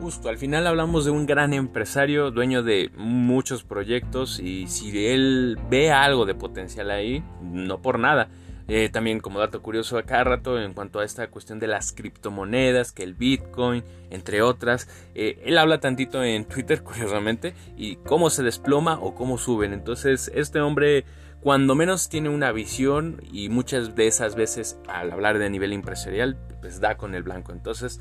Justo, 0.04 0.28
al 0.28 0.38
final 0.38 0.68
hablamos 0.68 1.06
de 1.06 1.12
un 1.12 1.26
gran 1.26 1.54
empresario, 1.54 2.30
dueño 2.30 2.62
de 2.62 2.92
muchos 2.98 3.64
proyectos 3.64 4.38
y 4.38 4.68
si 4.68 5.08
él 5.08 5.58
ve 5.70 5.94
algo 5.94 6.26
de 6.26 6.36
potencial 6.36 6.92
ahí, 6.92 7.24
no 7.42 7.82
por 7.82 8.00
nada. 8.00 8.28
Eh, 8.68 8.90
también 8.90 9.22
como 9.22 9.40
dato 9.40 9.62
curioso 9.62 9.98
a 9.98 10.04
cada 10.04 10.26
rato 10.26 10.60
en 10.60 10.74
cuanto 10.74 11.00
a 11.00 11.06
esta 11.06 11.30
cuestión 11.30 11.58
de 11.60 11.68
las 11.68 11.94
criptomonedas, 11.94 12.92
que 12.92 13.04
el 13.04 13.14
Bitcoin, 13.14 13.86
entre 14.10 14.42
otras, 14.42 14.90
eh, 15.16 15.42
él 15.46 15.58
habla 15.58 15.80
tantito 15.80 16.22
en 16.22 16.44
Twitter, 16.44 16.84
curiosamente, 16.84 17.56
y 17.78 17.96
cómo 17.96 18.30
se 18.30 18.44
desploma 18.44 19.00
o 19.00 19.16
cómo 19.16 19.38
suben. 19.38 19.72
Entonces, 19.72 20.30
este 20.36 20.60
hombre 20.60 21.06
cuando 21.40 21.76
menos 21.76 22.10
tiene 22.10 22.28
una 22.28 22.52
visión 22.52 23.22
y 23.32 23.48
muchas 23.48 23.96
de 23.96 24.08
esas 24.08 24.36
veces 24.36 24.78
al 24.90 25.12
hablar 25.12 25.40
de 25.40 25.50
nivel 25.50 25.72
empresarial 25.72 26.38
pues 26.62 26.80
da 26.80 26.96
con 26.96 27.16
el 27.16 27.24
blanco. 27.24 27.52
Entonces, 27.52 28.00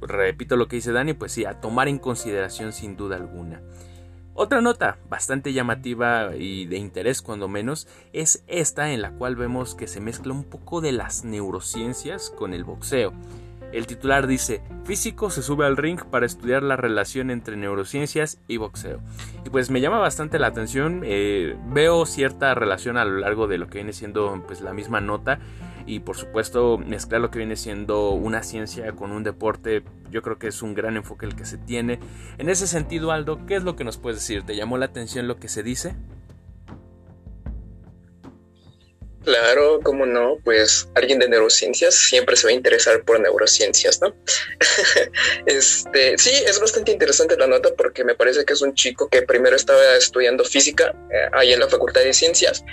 repito 0.00 0.56
lo 0.56 0.68
que 0.68 0.76
dice 0.76 0.92
Dani, 0.92 1.14
pues 1.14 1.32
sí, 1.32 1.44
a 1.44 1.60
tomar 1.60 1.88
en 1.88 1.98
consideración 1.98 2.72
sin 2.72 2.96
duda 2.96 3.16
alguna. 3.16 3.62
Otra 4.36 4.60
nota 4.60 4.98
bastante 5.08 5.52
llamativa 5.52 6.34
y 6.36 6.66
de 6.66 6.76
interés 6.76 7.22
cuando 7.22 7.46
menos 7.46 7.86
es 8.12 8.42
esta 8.48 8.92
en 8.92 9.00
la 9.00 9.12
cual 9.12 9.36
vemos 9.36 9.76
que 9.76 9.86
se 9.86 10.00
mezcla 10.00 10.32
un 10.32 10.42
poco 10.42 10.80
de 10.80 10.90
las 10.90 11.24
neurociencias 11.24 12.30
con 12.30 12.52
el 12.52 12.64
boxeo. 12.64 13.12
El 13.74 13.88
titular 13.88 14.28
dice, 14.28 14.62
físico 14.84 15.30
se 15.30 15.42
sube 15.42 15.66
al 15.66 15.76
ring 15.76 16.00
para 16.04 16.26
estudiar 16.26 16.62
la 16.62 16.76
relación 16.76 17.28
entre 17.30 17.56
neurociencias 17.56 18.38
y 18.46 18.56
boxeo. 18.56 19.00
Y 19.44 19.50
pues 19.50 19.68
me 19.68 19.80
llama 19.80 19.98
bastante 19.98 20.38
la 20.38 20.46
atención, 20.46 21.02
eh, 21.04 21.56
veo 21.70 22.06
cierta 22.06 22.54
relación 22.54 22.96
a 22.96 23.04
lo 23.04 23.18
largo 23.18 23.48
de 23.48 23.58
lo 23.58 23.66
que 23.66 23.78
viene 23.78 23.92
siendo 23.92 24.44
pues 24.46 24.60
la 24.60 24.72
misma 24.72 25.00
nota 25.00 25.40
y 25.86 25.98
por 25.98 26.16
supuesto 26.16 26.78
mezclar 26.78 27.20
lo 27.20 27.32
que 27.32 27.38
viene 27.38 27.56
siendo 27.56 28.10
una 28.10 28.44
ciencia 28.44 28.92
con 28.92 29.10
un 29.10 29.24
deporte, 29.24 29.82
yo 30.08 30.22
creo 30.22 30.38
que 30.38 30.46
es 30.46 30.62
un 30.62 30.74
gran 30.74 30.96
enfoque 30.96 31.26
el 31.26 31.34
que 31.34 31.44
se 31.44 31.58
tiene. 31.58 31.98
En 32.38 32.48
ese 32.48 32.68
sentido, 32.68 33.10
Aldo, 33.10 33.44
¿qué 33.44 33.56
es 33.56 33.64
lo 33.64 33.74
que 33.74 33.82
nos 33.82 33.98
puedes 33.98 34.20
decir? 34.20 34.44
¿Te 34.44 34.54
llamó 34.54 34.78
la 34.78 34.86
atención 34.86 35.26
lo 35.26 35.38
que 35.38 35.48
se 35.48 35.64
dice? 35.64 35.96
Claro, 39.24 39.80
cómo 39.82 40.04
no, 40.04 40.36
pues 40.44 40.86
alguien 40.94 41.18
de 41.18 41.28
neurociencias 41.28 41.94
siempre 41.94 42.36
se 42.36 42.46
va 42.46 42.50
a 42.50 42.54
interesar 42.54 43.02
por 43.04 43.18
neurociencias, 43.20 43.98
¿no? 44.02 44.14
este, 45.46 46.18
sí, 46.18 46.30
es 46.46 46.60
bastante 46.60 46.92
interesante 46.92 47.36
la 47.38 47.46
nota 47.46 47.70
porque 47.74 48.04
me 48.04 48.14
parece 48.14 48.44
que 48.44 48.52
es 48.52 48.60
un 48.60 48.74
chico 48.74 49.08
que 49.08 49.22
primero 49.22 49.56
estaba 49.56 49.96
estudiando 49.96 50.44
física 50.44 50.94
eh, 51.10 51.30
ahí 51.32 51.54
en 51.54 51.60
la 51.60 51.68
Facultad 51.68 52.02
de 52.02 52.12
Ciencias 52.12 52.64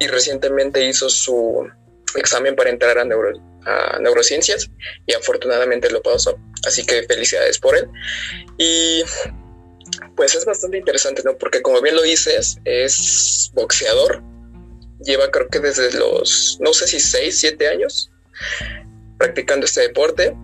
y 0.00 0.08
recientemente 0.08 0.84
hizo 0.84 1.08
su 1.08 1.70
examen 2.16 2.56
para 2.56 2.70
entrar 2.70 2.98
a, 2.98 3.02
a 3.02 3.98
neurociencias 4.00 4.68
y 5.06 5.14
afortunadamente 5.14 5.90
lo 5.90 6.02
pasó. 6.02 6.36
Así 6.66 6.84
que 6.84 7.04
felicidades 7.04 7.60
por 7.60 7.76
él. 7.76 7.88
Y 8.58 9.04
pues 10.16 10.34
es 10.34 10.44
bastante 10.44 10.78
interesante, 10.78 11.22
¿no? 11.24 11.38
Porque 11.38 11.62
como 11.62 11.80
bien 11.80 11.94
lo 11.94 12.02
dices, 12.02 12.58
es 12.64 13.52
boxeador 13.54 14.24
lleva 15.04 15.30
creo 15.30 15.48
que 15.48 15.60
desde 15.60 15.92
los, 15.92 16.58
no 16.60 16.72
sé 16.72 16.86
si 16.86 17.00
6, 17.00 17.38
7 17.38 17.68
años 17.68 18.10
practicando 19.18 19.66
este 19.66 19.82
deporte. 19.82 20.34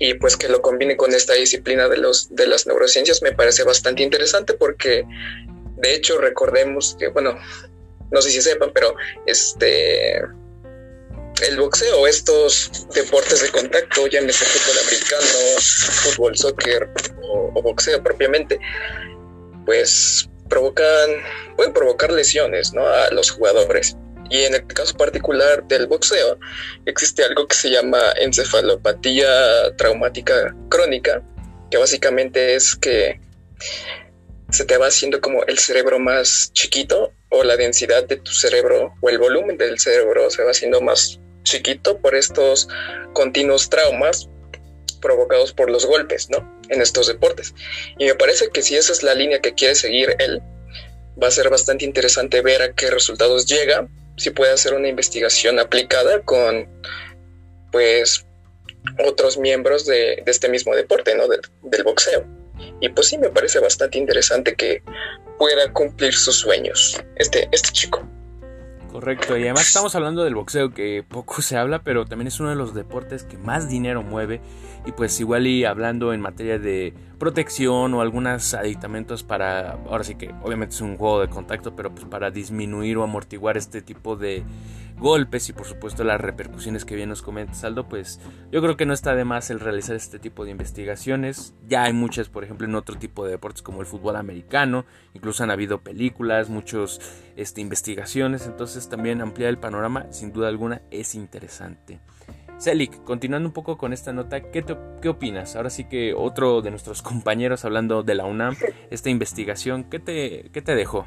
Y 0.00 0.14
pues 0.14 0.36
que 0.36 0.48
lo 0.48 0.62
combine 0.62 0.96
con 0.96 1.12
esta 1.12 1.34
disciplina 1.34 1.88
de, 1.88 1.96
los, 1.98 2.34
de 2.34 2.46
las 2.46 2.66
neurociencias 2.68 3.20
me 3.20 3.32
parece 3.32 3.64
bastante 3.64 4.04
interesante 4.04 4.54
porque 4.54 5.04
de 5.76 5.94
hecho 5.94 6.18
recordemos 6.18 6.96
que, 6.98 7.08
bueno, 7.08 7.36
no 8.12 8.22
sé 8.22 8.30
si 8.30 8.40
sepan, 8.40 8.70
pero 8.72 8.94
este 9.26 10.18
el 11.42 11.56
boxeo, 11.56 12.06
estos 12.06 12.86
deportes 12.94 13.42
de 13.42 13.50
contacto, 13.50 14.06
ya 14.08 14.20
en 14.20 14.28
este 14.28 14.44
fútbol 14.44 14.78
americano, 14.84 15.60
fútbol, 15.60 16.36
soccer 16.36 16.88
o 17.22 17.62
boxeo 17.62 18.02
propiamente, 18.02 18.58
pues 19.64 20.28
provocan, 20.48 21.10
pueden 21.56 21.72
provocar 21.72 22.12
lesiones 22.12 22.72
¿no? 22.72 22.86
a 22.86 23.10
los 23.10 23.30
jugadores. 23.30 23.96
Y 24.30 24.42
en 24.42 24.54
el 24.54 24.66
caso 24.66 24.96
particular 24.96 25.66
del 25.68 25.86
boxeo, 25.86 26.38
existe 26.84 27.24
algo 27.24 27.46
que 27.46 27.56
se 27.56 27.70
llama 27.70 27.98
encefalopatía 28.20 29.74
traumática 29.76 30.54
crónica, 30.68 31.22
que 31.70 31.78
básicamente 31.78 32.54
es 32.54 32.76
que 32.76 33.20
se 34.50 34.64
te 34.64 34.76
va 34.76 34.86
haciendo 34.86 35.20
como 35.20 35.44
el 35.44 35.58
cerebro 35.58 35.98
más 35.98 36.50
chiquito 36.52 37.12
o 37.30 37.44
la 37.44 37.56
densidad 37.56 38.06
de 38.06 38.16
tu 38.16 38.32
cerebro 38.32 38.94
o 39.00 39.10
el 39.10 39.18
volumen 39.18 39.58
del 39.58 39.78
cerebro 39.78 40.30
se 40.30 40.42
va 40.42 40.50
haciendo 40.50 40.80
más 40.80 41.20
chiquito 41.42 41.98
por 41.98 42.14
estos 42.14 42.68
continuos 43.12 43.68
traumas 43.68 44.28
provocados 45.00 45.52
por 45.52 45.70
los 45.70 45.86
golpes, 45.86 46.28
¿no? 46.30 46.57
En 46.68 46.82
estos 46.82 47.06
deportes. 47.06 47.54
Y 47.98 48.06
me 48.06 48.14
parece 48.14 48.50
que 48.50 48.62
si 48.62 48.76
esa 48.76 48.92
es 48.92 49.02
la 49.02 49.14
línea 49.14 49.40
que 49.40 49.54
quiere 49.54 49.74
seguir 49.74 50.14
él, 50.18 50.42
va 51.20 51.28
a 51.28 51.30
ser 51.30 51.50
bastante 51.50 51.84
interesante 51.84 52.42
ver 52.42 52.62
a 52.62 52.72
qué 52.74 52.90
resultados 52.90 53.46
llega, 53.46 53.88
si 54.16 54.30
puede 54.30 54.52
hacer 54.52 54.74
una 54.74 54.88
investigación 54.88 55.58
aplicada 55.58 56.20
con, 56.22 56.68
pues, 57.72 58.26
otros 59.04 59.38
miembros 59.38 59.86
de, 59.86 60.22
este 60.26 60.48
mismo 60.48 60.74
deporte, 60.74 61.14
¿no? 61.14 61.28
Del, 61.28 61.40
del 61.62 61.84
boxeo. 61.84 62.24
Y 62.80 62.88
pues 62.88 63.08
sí, 63.08 63.18
me 63.18 63.30
parece 63.30 63.60
bastante 63.60 63.98
interesante 63.98 64.54
que 64.54 64.82
pueda 65.38 65.72
cumplir 65.72 66.14
sus 66.14 66.36
sueños 66.36 67.00
este, 67.16 67.48
este 67.52 67.70
chico. 67.70 68.06
Correcto, 68.90 69.36
y 69.36 69.42
además 69.42 69.68
estamos 69.68 69.94
hablando 69.94 70.24
del 70.24 70.34
boxeo 70.34 70.70
que 70.70 71.04
poco 71.06 71.42
se 71.42 71.58
habla, 71.58 71.82
pero 71.82 72.06
también 72.06 72.28
es 72.28 72.40
uno 72.40 72.48
de 72.48 72.56
los 72.56 72.74
deportes 72.74 73.22
que 73.22 73.36
más 73.36 73.68
dinero 73.68 74.02
mueve. 74.02 74.40
Y 74.86 74.92
pues 74.92 75.20
igual 75.20 75.46
y 75.46 75.66
hablando 75.66 76.14
en 76.14 76.22
materia 76.22 76.58
de 76.58 76.94
protección 77.18 77.92
o 77.92 78.00
algunos 78.00 78.54
aditamentos 78.54 79.22
para, 79.22 79.72
ahora 79.72 80.04
sí 80.04 80.14
que 80.14 80.34
obviamente 80.42 80.74
es 80.74 80.80
un 80.80 80.96
juego 80.96 81.20
de 81.20 81.28
contacto, 81.28 81.76
pero 81.76 81.92
pues 81.92 82.06
para 82.06 82.30
disminuir 82.30 82.96
o 82.96 83.02
amortiguar 83.02 83.58
este 83.58 83.82
tipo 83.82 84.16
de 84.16 84.42
golpes 84.98 85.48
y 85.48 85.52
por 85.52 85.66
supuesto 85.66 86.04
las 86.04 86.20
repercusiones 86.20 86.84
que 86.84 86.96
bien 86.96 87.08
nos 87.08 87.22
comenta 87.22 87.54
Saldo, 87.54 87.88
pues 87.88 88.20
yo 88.50 88.60
creo 88.60 88.76
que 88.76 88.86
no 88.86 88.92
está 88.92 89.14
de 89.14 89.24
más 89.24 89.50
el 89.50 89.60
realizar 89.60 89.96
este 89.96 90.18
tipo 90.18 90.44
de 90.44 90.50
investigaciones. 90.50 91.54
Ya 91.66 91.84
hay 91.84 91.92
muchas, 91.92 92.28
por 92.28 92.44
ejemplo, 92.44 92.66
en 92.66 92.74
otro 92.74 92.96
tipo 92.96 93.24
de 93.24 93.32
deportes 93.32 93.62
como 93.62 93.80
el 93.80 93.86
fútbol 93.86 94.16
americano, 94.16 94.84
incluso 95.14 95.42
han 95.44 95.50
habido 95.50 95.82
películas, 95.82 96.48
muchas 96.48 97.00
este, 97.36 97.60
investigaciones, 97.60 98.46
entonces 98.46 98.88
también 98.88 99.20
ampliar 99.20 99.50
el 99.50 99.58
panorama 99.58 100.06
sin 100.10 100.32
duda 100.32 100.48
alguna 100.48 100.82
es 100.90 101.14
interesante. 101.14 102.00
Celik, 102.58 103.04
continuando 103.04 103.48
un 103.48 103.52
poco 103.52 103.78
con 103.78 103.92
esta 103.92 104.12
nota, 104.12 104.50
¿qué, 104.50 104.64
¿qué 105.00 105.08
opinas? 105.08 105.54
Ahora 105.54 105.70
sí 105.70 105.84
que 105.84 106.12
otro 106.14 106.60
de 106.60 106.70
nuestros 106.70 107.02
compañeros 107.02 107.64
hablando 107.64 108.02
de 108.02 108.14
la 108.14 108.24
UNAM, 108.24 108.56
esta 108.90 109.10
investigación, 109.10 109.84
¿qué 109.84 110.00
te, 110.00 110.50
qué 110.52 110.60
te 110.60 110.74
dejó? 110.74 111.06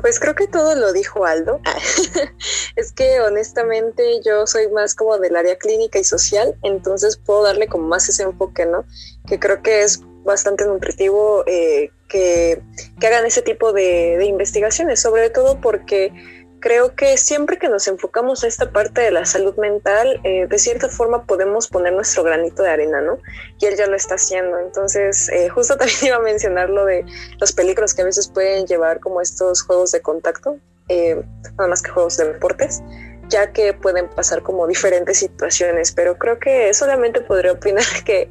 Pues 0.00 0.20
creo 0.20 0.34
que 0.34 0.46
todo 0.46 0.74
lo 0.74 0.92
dijo 0.92 1.24
Aldo. 1.24 1.60
es 2.76 2.92
que 2.92 3.20
honestamente 3.20 4.20
yo 4.24 4.46
soy 4.46 4.68
más 4.68 4.94
como 4.94 5.18
del 5.18 5.36
área 5.36 5.56
clínica 5.56 5.98
y 5.98 6.04
social, 6.04 6.56
entonces 6.62 7.16
puedo 7.16 7.42
darle 7.42 7.66
como 7.66 7.88
más 7.88 8.08
ese 8.08 8.24
enfoque, 8.24 8.66
¿no? 8.66 8.84
Que 9.26 9.38
creo 9.38 9.62
que 9.62 9.82
es 9.82 10.00
bastante 10.24 10.66
nutritivo 10.66 11.44
eh, 11.46 11.90
que, 12.08 12.60
que, 13.00 13.06
hagan 13.06 13.26
ese 13.26 13.42
tipo 13.42 13.72
de, 13.72 14.16
de 14.18 14.26
investigaciones, 14.26 15.00
sobre 15.00 15.30
todo 15.30 15.60
porque 15.60 16.12
creo 16.66 16.96
que 16.96 17.16
siempre 17.16 17.58
que 17.58 17.68
nos 17.68 17.86
enfocamos 17.86 18.42
a 18.42 18.48
esta 18.48 18.72
parte 18.72 19.00
de 19.00 19.12
la 19.12 19.24
salud 19.24 19.54
mental, 19.54 20.20
eh, 20.24 20.48
de 20.48 20.58
cierta 20.58 20.88
forma 20.88 21.24
podemos 21.24 21.68
poner 21.68 21.92
nuestro 21.92 22.24
granito 22.24 22.64
de 22.64 22.70
arena, 22.70 23.00
¿no? 23.00 23.20
Y 23.60 23.66
él 23.66 23.76
ya 23.76 23.86
lo 23.86 23.94
está 23.94 24.16
haciendo. 24.16 24.58
Entonces, 24.58 25.28
eh, 25.28 25.48
justo 25.54 25.76
también 25.76 25.98
iba 26.02 26.16
a 26.16 26.20
mencionar 26.20 26.68
lo 26.70 26.84
de 26.84 27.06
los 27.38 27.52
peligros 27.52 27.94
que 27.94 28.02
a 28.02 28.04
veces 28.06 28.26
pueden 28.26 28.66
llevar 28.66 28.98
como 28.98 29.20
estos 29.20 29.62
juegos 29.62 29.92
de 29.92 30.02
contacto, 30.02 30.58
eh, 30.88 31.22
nada 31.56 31.68
más 31.68 31.82
que 31.82 31.90
juegos 31.92 32.16
de 32.16 32.32
deportes 32.32 32.82
ya 33.28 33.52
que 33.52 33.72
pueden 33.72 34.08
pasar 34.08 34.42
como 34.42 34.66
diferentes 34.66 35.18
situaciones, 35.18 35.92
pero 35.92 36.18
creo 36.18 36.40
que 36.40 36.74
solamente 36.74 37.20
podría 37.20 37.52
opinar 37.52 37.84
que 38.04 38.28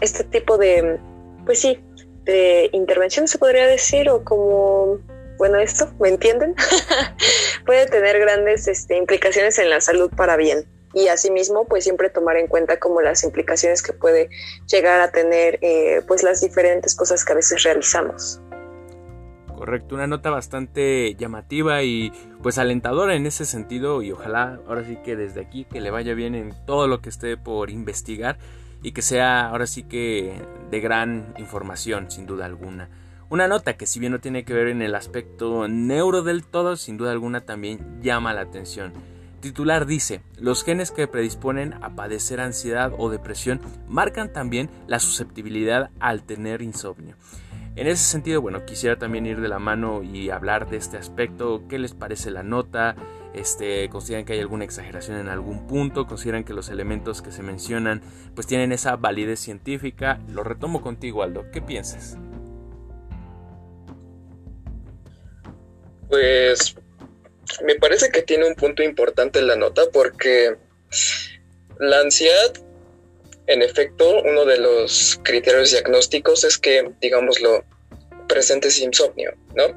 este 0.00 0.22
tipo 0.22 0.56
de, 0.56 1.00
pues 1.46 1.60
sí, 1.60 1.80
de 2.24 2.70
intervención 2.72 3.26
se 3.26 3.38
podría 3.38 3.66
decir, 3.66 4.08
o 4.08 4.24
como 4.24 5.00
bueno, 5.38 5.58
esto, 5.58 5.92
¿me 5.98 6.08
entienden? 6.08 6.54
Puede 7.66 7.86
tener 7.86 8.18
grandes 8.18 8.68
este, 8.68 8.96
implicaciones 8.96 9.58
en 9.58 9.70
la 9.70 9.80
salud 9.80 10.10
para 10.16 10.36
bien. 10.36 10.66
Y 10.94 11.08
asimismo, 11.08 11.66
pues 11.66 11.84
siempre 11.84 12.10
tomar 12.10 12.36
en 12.36 12.46
cuenta 12.46 12.78
como 12.78 13.00
las 13.00 13.24
implicaciones 13.24 13.82
que 13.82 13.92
puede 13.92 14.28
llegar 14.66 15.00
a 15.00 15.10
tener 15.10 15.58
eh, 15.62 16.02
pues 16.06 16.22
las 16.22 16.42
diferentes 16.42 16.94
cosas 16.94 17.24
que 17.24 17.32
a 17.32 17.36
veces 17.36 17.62
realizamos. 17.62 18.40
Correcto, 19.56 19.94
una 19.94 20.08
nota 20.08 20.28
bastante 20.30 21.14
llamativa 21.14 21.82
y 21.84 22.12
pues 22.42 22.58
alentadora 22.58 23.14
en 23.14 23.26
ese 23.26 23.44
sentido 23.44 24.02
y 24.02 24.10
ojalá 24.10 24.58
ahora 24.66 24.84
sí 24.84 24.98
que 25.04 25.14
desde 25.14 25.40
aquí 25.40 25.64
que 25.66 25.80
le 25.80 25.90
vaya 25.90 26.14
bien 26.14 26.34
en 26.34 26.52
todo 26.66 26.88
lo 26.88 27.00
que 27.00 27.08
esté 27.08 27.36
por 27.36 27.70
investigar 27.70 28.38
y 28.82 28.90
que 28.90 29.02
sea 29.02 29.48
ahora 29.48 29.68
sí 29.68 29.84
que 29.84 30.32
de 30.70 30.80
gran 30.80 31.34
información 31.38 32.10
sin 32.10 32.26
duda 32.26 32.44
alguna. 32.44 32.90
Una 33.32 33.48
nota 33.48 33.78
que 33.78 33.86
si 33.86 33.98
bien 33.98 34.12
no 34.12 34.20
tiene 34.20 34.44
que 34.44 34.52
ver 34.52 34.66
en 34.66 34.82
el 34.82 34.94
aspecto 34.94 35.66
neuro 35.66 36.22
del 36.22 36.44
todo, 36.44 36.76
sin 36.76 36.98
duda 36.98 37.12
alguna 37.12 37.40
también 37.40 38.02
llama 38.02 38.34
la 38.34 38.42
atención. 38.42 38.92
Titular 39.40 39.86
dice, 39.86 40.20
los 40.36 40.62
genes 40.62 40.90
que 40.90 41.08
predisponen 41.08 41.72
a 41.82 41.96
padecer 41.96 42.40
ansiedad 42.40 42.92
o 42.98 43.08
depresión 43.08 43.62
marcan 43.88 44.34
también 44.34 44.68
la 44.86 44.98
susceptibilidad 44.98 45.88
al 45.98 46.24
tener 46.24 46.60
insomnio. 46.60 47.16
En 47.74 47.86
ese 47.86 48.04
sentido, 48.04 48.42
bueno, 48.42 48.66
quisiera 48.66 48.98
también 48.98 49.24
ir 49.24 49.40
de 49.40 49.48
la 49.48 49.58
mano 49.58 50.02
y 50.02 50.28
hablar 50.28 50.68
de 50.68 50.76
este 50.76 50.98
aspecto. 50.98 51.62
¿Qué 51.70 51.78
les 51.78 51.94
parece 51.94 52.30
la 52.30 52.42
nota? 52.42 52.96
Este, 53.32 53.88
¿Consideran 53.88 54.26
que 54.26 54.34
hay 54.34 54.40
alguna 54.40 54.64
exageración 54.64 55.16
en 55.16 55.28
algún 55.28 55.66
punto? 55.66 56.06
¿Consideran 56.06 56.44
que 56.44 56.52
los 56.52 56.68
elementos 56.68 57.22
que 57.22 57.32
se 57.32 57.42
mencionan 57.42 58.02
pues 58.34 58.46
tienen 58.46 58.72
esa 58.72 58.96
validez 58.96 59.40
científica? 59.40 60.20
Lo 60.28 60.44
retomo 60.44 60.82
contigo, 60.82 61.22
Aldo. 61.22 61.46
¿Qué 61.50 61.62
piensas? 61.62 62.18
Pues 66.12 66.74
me 67.64 67.74
parece 67.76 68.10
que 68.10 68.20
tiene 68.20 68.46
un 68.46 68.54
punto 68.54 68.82
importante 68.82 69.38
en 69.38 69.46
la 69.46 69.56
nota 69.56 69.84
porque 69.90 70.56
la 71.78 72.00
ansiedad, 72.00 72.52
en 73.46 73.62
efecto, 73.62 74.20
uno 74.22 74.44
de 74.44 74.58
los 74.58 75.18
criterios 75.22 75.70
diagnósticos 75.70 76.44
es 76.44 76.58
que, 76.58 76.92
digámoslo, 77.00 77.64
presentes 78.28 78.78
insomnio, 78.78 79.32
¿no? 79.54 79.74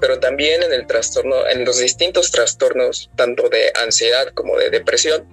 Pero 0.00 0.18
también 0.18 0.64
en 0.64 0.72
el 0.72 0.88
trastorno, 0.88 1.46
en 1.46 1.64
los 1.64 1.78
distintos 1.78 2.32
trastornos, 2.32 3.08
tanto 3.14 3.48
de 3.48 3.70
ansiedad 3.80 4.32
como 4.34 4.58
de 4.58 4.70
depresión, 4.70 5.24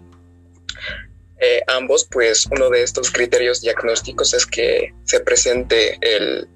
eh, 1.39 1.63
ambos, 1.65 2.07
pues 2.11 2.45
uno 2.51 2.69
de 2.69 2.83
estos 2.83 3.09
criterios 3.09 3.61
diagnósticos 3.61 4.35
es 4.35 4.45
que 4.45 4.93
se 5.05 5.19
presente 5.19 5.97
el 6.01 6.47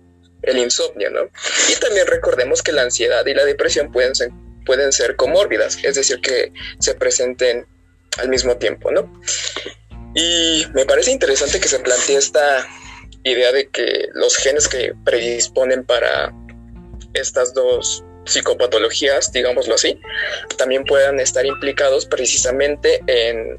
el 0.48 0.58
insomnio, 0.58 1.10
¿no? 1.12 1.30
Y 1.72 1.80
también 1.80 2.08
recordemos 2.08 2.64
que 2.64 2.72
la 2.72 2.84
ansiedad 2.84 3.26
y 3.26 3.34
la 3.34 3.46
depresión 3.46 3.92
pueden 3.92 4.16
ser, 4.16 4.32
pueden 4.66 4.92
ser 4.92 5.16
comórbidas, 5.16 5.78
es 5.84 5.96
decir, 5.96 6.20
que 6.22 6.52
se 6.80 6.96
presenten 6.96 7.66
al 8.18 8.30
mismo 8.30 8.58
tiempo, 8.58 8.92
¿no? 8.92 9.12
Y 10.16 10.66
me 10.74 10.86
parece 10.86 11.12
interesante 11.12 11.60
que 11.60 11.68
se 11.68 11.80
plantee 11.80 12.18
esta 12.18 12.68
idea 13.24 13.52
de 13.52 13.70
que 13.70 14.08
los 14.14 14.36
genes 14.38 14.68
que 14.68 14.94
predisponen 15.06 15.86
para 15.86 16.34
estas 17.14 17.54
dos 17.54 18.04
psicopatologías, 18.26 19.32
digámoslo 19.32 19.76
así, 19.76 20.00
también 20.58 20.84
puedan 20.86 21.20
estar 21.20 21.46
implicados 21.46 22.06
precisamente 22.06 23.02
en 23.08 23.58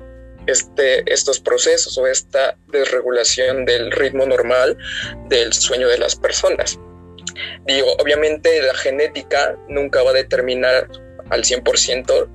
este, 0.48 1.10
estos 1.12 1.40
procesos 1.40 1.96
o 1.98 2.06
esta 2.06 2.56
desregulación 2.68 3.64
del 3.64 3.92
ritmo 3.92 4.26
normal 4.26 4.76
del 5.28 5.52
sueño 5.52 5.88
de 5.88 5.98
las 5.98 6.16
personas. 6.16 6.78
Digo, 7.66 7.92
obviamente 8.00 8.62
la 8.62 8.74
genética 8.74 9.56
nunca 9.68 10.02
va 10.02 10.10
a 10.10 10.14
determinar 10.14 10.88
al 11.30 11.44
100% 11.44 12.28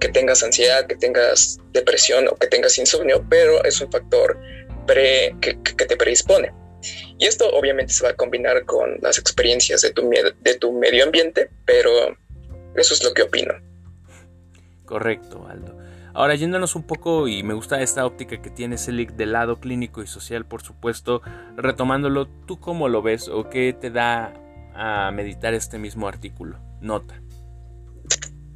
que 0.00 0.08
tengas 0.08 0.42
ansiedad, 0.42 0.86
que 0.86 0.96
tengas 0.96 1.58
depresión 1.72 2.28
o 2.28 2.36
que 2.36 2.46
tengas 2.46 2.78
insomnio, 2.78 3.24
pero 3.28 3.62
es 3.64 3.80
un 3.80 3.90
factor 3.90 4.38
pre, 4.86 5.36
que, 5.40 5.54
te 5.54 5.96
predispone. 5.96 6.52
Y 7.18 7.26
esto 7.26 7.50
obviamente 7.50 7.92
se 7.92 8.04
va 8.04 8.10
a 8.10 8.14
combinar 8.14 8.64
con 8.64 8.98
las 9.02 9.18
experiencias 9.18 9.82
de 9.82 9.90
tu, 9.90 10.08
de 10.08 10.54
tu 10.54 10.72
medio 10.72 11.04
ambiente, 11.04 11.50
pero 11.66 12.16
eso 12.76 12.94
es 12.94 13.02
lo 13.02 13.12
que 13.12 13.22
opino. 13.22 13.54
Correcto, 14.86 15.46
Aldo. 15.50 15.77
Ahora, 16.14 16.34
yéndonos 16.34 16.74
un 16.74 16.82
poco, 16.82 17.28
y 17.28 17.42
me 17.42 17.54
gusta 17.54 17.80
esta 17.80 18.06
óptica 18.06 18.40
que 18.40 18.50
tiene 18.50 18.78
Celic 18.78 19.12
del 19.12 19.32
lado 19.32 19.60
clínico 19.60 20.02
y 20.02 20.06
social, 20.06 20.46
por 20.46 20.62
supuesto, 20.62 21.22
retomándolo, 21.56 22.28
¿tú 22.46 22.60
cómo 22.60 22.88
lo 22.88 23.02
ves 23.02 23.28
o 23.28 23.48
qué 23.48 23.72
te 23.78 23.90
da 23.90 24.32
a 24.74 25.10
meditar 25.12 25.54
este 25.54 25.78
mismo 25.78 26.08
artículo? 26.08 26.58
Nota. 26.80 27.20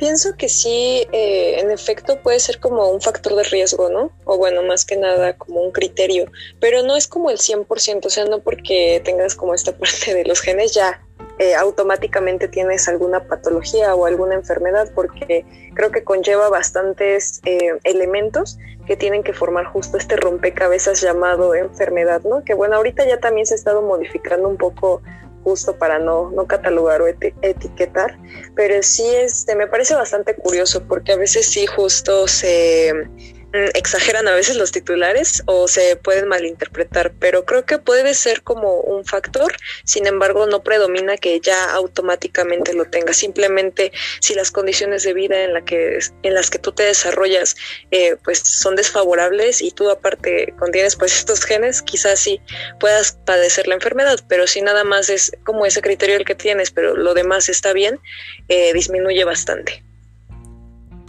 Pienso 0.02 0.36
que 0.36 0.48
sí, 0.48 1.06
eh, 1.12 1.60
en 1.60 1.70
efecto 1.70 2.20
puede 2.22 2.40
ser 2.40 2.58
como 2.58 2.88
un 2.88 3.00
factor 3.00 3.36
de 3.36 3.44
riesgo, 3.44 3.88
¿no? 3.88 4.10
O 4.24 4.36
bueno, 4.36 4.62
más 4.64 4.84
que 4.84 4.96
nada 4.96 5.34
como 5.34 5.60
un 5.60 5.70
criterio, 5.70 6.26
pero 6.58 6.82
no 6.82 6.96
es 6.96 7.06
como 7.06 7.30
el 7.30 7.38
100%, 7.38 8.06
o 8.06 8.10
sea, 8.10 8.24
no 8.24 8.40
porque 8.40 9.00
tengas 9.04 9.36
como 9.36 9.54
esta 9.54 9.70
parte 9.78 10.12
de 10.12 10.24
los 10.24 10.40
genes 10.40 10.74
ya 10.74 11.06
eh, 11.38 11.54
automáticamente 11.54 12.48
tienes 12.48 12.88
alguna 12.88 13.24
patología 13.26 13.94
o 13.94 14.06
alguna 14.06 14.34
enfermedad, 14.34 14.90
porque 14.94 15.44
creo 15.74 15.90
que 15.90 16.04
conlleva 16.04 16.48
bastantes 16.50 17.40
eh, 17.44 17.78
elementos 17.84 18.58
que 18.86 18.96
tienen 18.96 19.22
que 19.22 19.32
formar 19.32 19.66
justo 19.66 19.96
este 19.96 20.16
rompecabezas 20.16 21.00
llamado 21.00 21.54
enfermedad, 21.54 22.22
¿no? 22.24 22.44
Que 22.44 22.54
bueno, 22.54 22.76
ahorita 22.76 23.06
ya 23.06 23.18
también 23.18 23.46
se 23.46 23.54
ha 23.54 23.56
estado 23.56 23.82
modificando 23.82 24.48
un 24.48 24.56
poco 24.56 25.02
justo 25.44 25.76
para 25.76 25.98
no, 25.98 26.30
no 26.30 26.46
catalogar 26.46 27.02
o 27.02 27.06
etiquetar, 27.06 28.18
pero 28.54 28.82
sí 28.82 29.04
este, 29.14 29.56
me 29.56 29.66
parece 29.66 29.94
bastante 29.94 30.34
curioso 30.36 30.84
porque 30.86 31.12
a 31.12 31.16
veces 31.16 31.46
sí 31.46 31.66
justo 31.66 32.28
se 32.28 33.08
exageran 33.52 34.28
a 34.28 34.34
veces 34.34 34.56
los 34.56 34.72
titulares 34.72 35.42
o 35.46 35.68
se 35.68 35.96
pueden 35.96 36.28
malinterpretar, 36.28 37.12
pero 37.18 37.44
creo 37.44 37.66
que 37.66 37.78
puede 37.78 38.14
ser 38.14 38.42
como 38.42 38.80
un 38.80 39.04
factor, 39.04 39.54
sin 39.84 40.06
embargo 40.06 40.46
no 40.46 40.62
predomina 40.62 41.16
que 41.16 41.40
ya 41.40 41.72
automáticamente 41.72 42.72
lo 42.72 42.86
tengas, 42.86 43.16
simplemente 43.16 43.92
si 44.20 44.34
las 44.34 44.50
condiciones 44.50 45.02
de 45.02 45.12
vida 45.12 45.44
en, 45.44 45.52
la 45.54 45.64
que, 45.64 45.98
en 46.22 46.34
las 46.34 46.50
que 46.50 46.58
tú 46.58 46.72
te 46.72 46.84
desarrollas 46.84 47.56
eh, 47.90 48.16
pues 48.24 48.38
son 48.38 48.76
desfavorables 48.76 49.60
y 49.60 49.70
tú 49.70 49.90
aparte 49.90 50.54
contienes 50.58 50.96
pues 50.96 51.16
estos 51.16 51.44
genes, 51.44 51.82
quizás 51.82 52.20
sí 52.20 52.40
puedas 52.80 53.12
padecer 53.24 53.68
la 53.68 53.74
enfermedad, 53.74 54.18
pero 54.28 54.46
si 54.46 54.62
nada 54.62 54.84
más 54.84 55.10
es 55.10 55.32
como 55.44 55.66
ese 55.66 55.82
criterio 55.82 56.16
el 56.16 56.24
que 56.24 56.34
tienes, 56.34 56.70
pero 56.70 56.96
lo 56.96 57.14
demás 57.14 57.48
está 57.48 57.72
bien, 57.72 58.00
eh, 58.48 58.72
disminuye 58.72 59.24
bastante. 59.24 59.84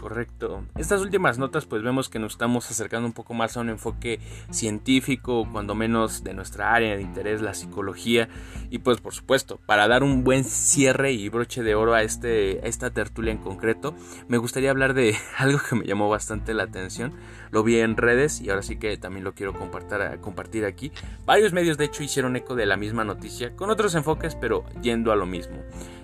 Correcto. 0.04 0.66
Estas 0.78 1.00
últimas 1.00 1.38
notas 1.38 1.66
pues 1.66 1.82
vemos 1.82 2.10
que 2.10 2.20
nos 2.20 2.34
estamos 2.34 2.70
acercando 2.70 3.08
un 3.08 3.13
poco 3.13 3.34
más 3.34 3.56
a 3.56 3.62
un 3.62 3.70
enfoque 3.70 4.20
científico, 4.52 5.48
cuando 5.50 5.76
menos 5.76 6.26
de 6.26 6.34
nuestra 6.34 6.74
área 6.74 6.98
de 6.98 7.02
interés, 7.02 7.42
la 7.42 7.54
psicología. 7.54 8.28
Y 8.70 8.80
pues 8.80 9.00
por 9.00 9.13
supuesto, 9.13 9.62
para 9.66 9.88
dar 9.88 10.04
un 10.04 10.26
buen 10.26 10.44
cierre 10.44 11.13
y 11.13 11.30
broche 11.30 11.63
de 11.63 11.76
oro 11.76 11.94
a, 11.94 12.04
este, 12.04 12.68
esta 12.68 12.89
tertulia 12.89 13.32
en 13.32 13.38
concreto, 13.38 13.96
me 14.28 14.38
gustaría 14.38 14.72
hablar 14.72 14.94
de 14.94 15.16
algo 15.38 15.60
que 15.70 15.76
me 15.78 15.86
llamó 15.86 16.10
bastante 16.10 16.54
la 16.54 16.63
atención. 16.63 17.13
Lo 17.52 17.63
vi 17.63 17.80
en 17.80 17.96
redes 17.96 18.42
y 18.42 18.50
ahora 18.50 18.62
sí 18.62 18.76
que 18.76 18.98
también 18.98 19.24
lo 19.24 19.36
quiero 19.36 19.54
compartir 19.54 20.66
aquí. 20.66 20.92
Varios 21.26 21.54
medios 21.54 21.78
de 21.78 21.86
hecho 21.86 22.04
hicieron 22.04 22.36
eco 22.36 22.56
de 22.56 22.66
la 22.66 22.76
misma 22.76 23.06
noticia, 23.06 23.56
con 23.56 23.70
otros 23.70 23.96
enfoques 23.96 24.36
pero 24.36 24.66
yendo 24.82 25.13
a 25.13 25.16
lo 25.16 25.26
mismo. 25.26 25.56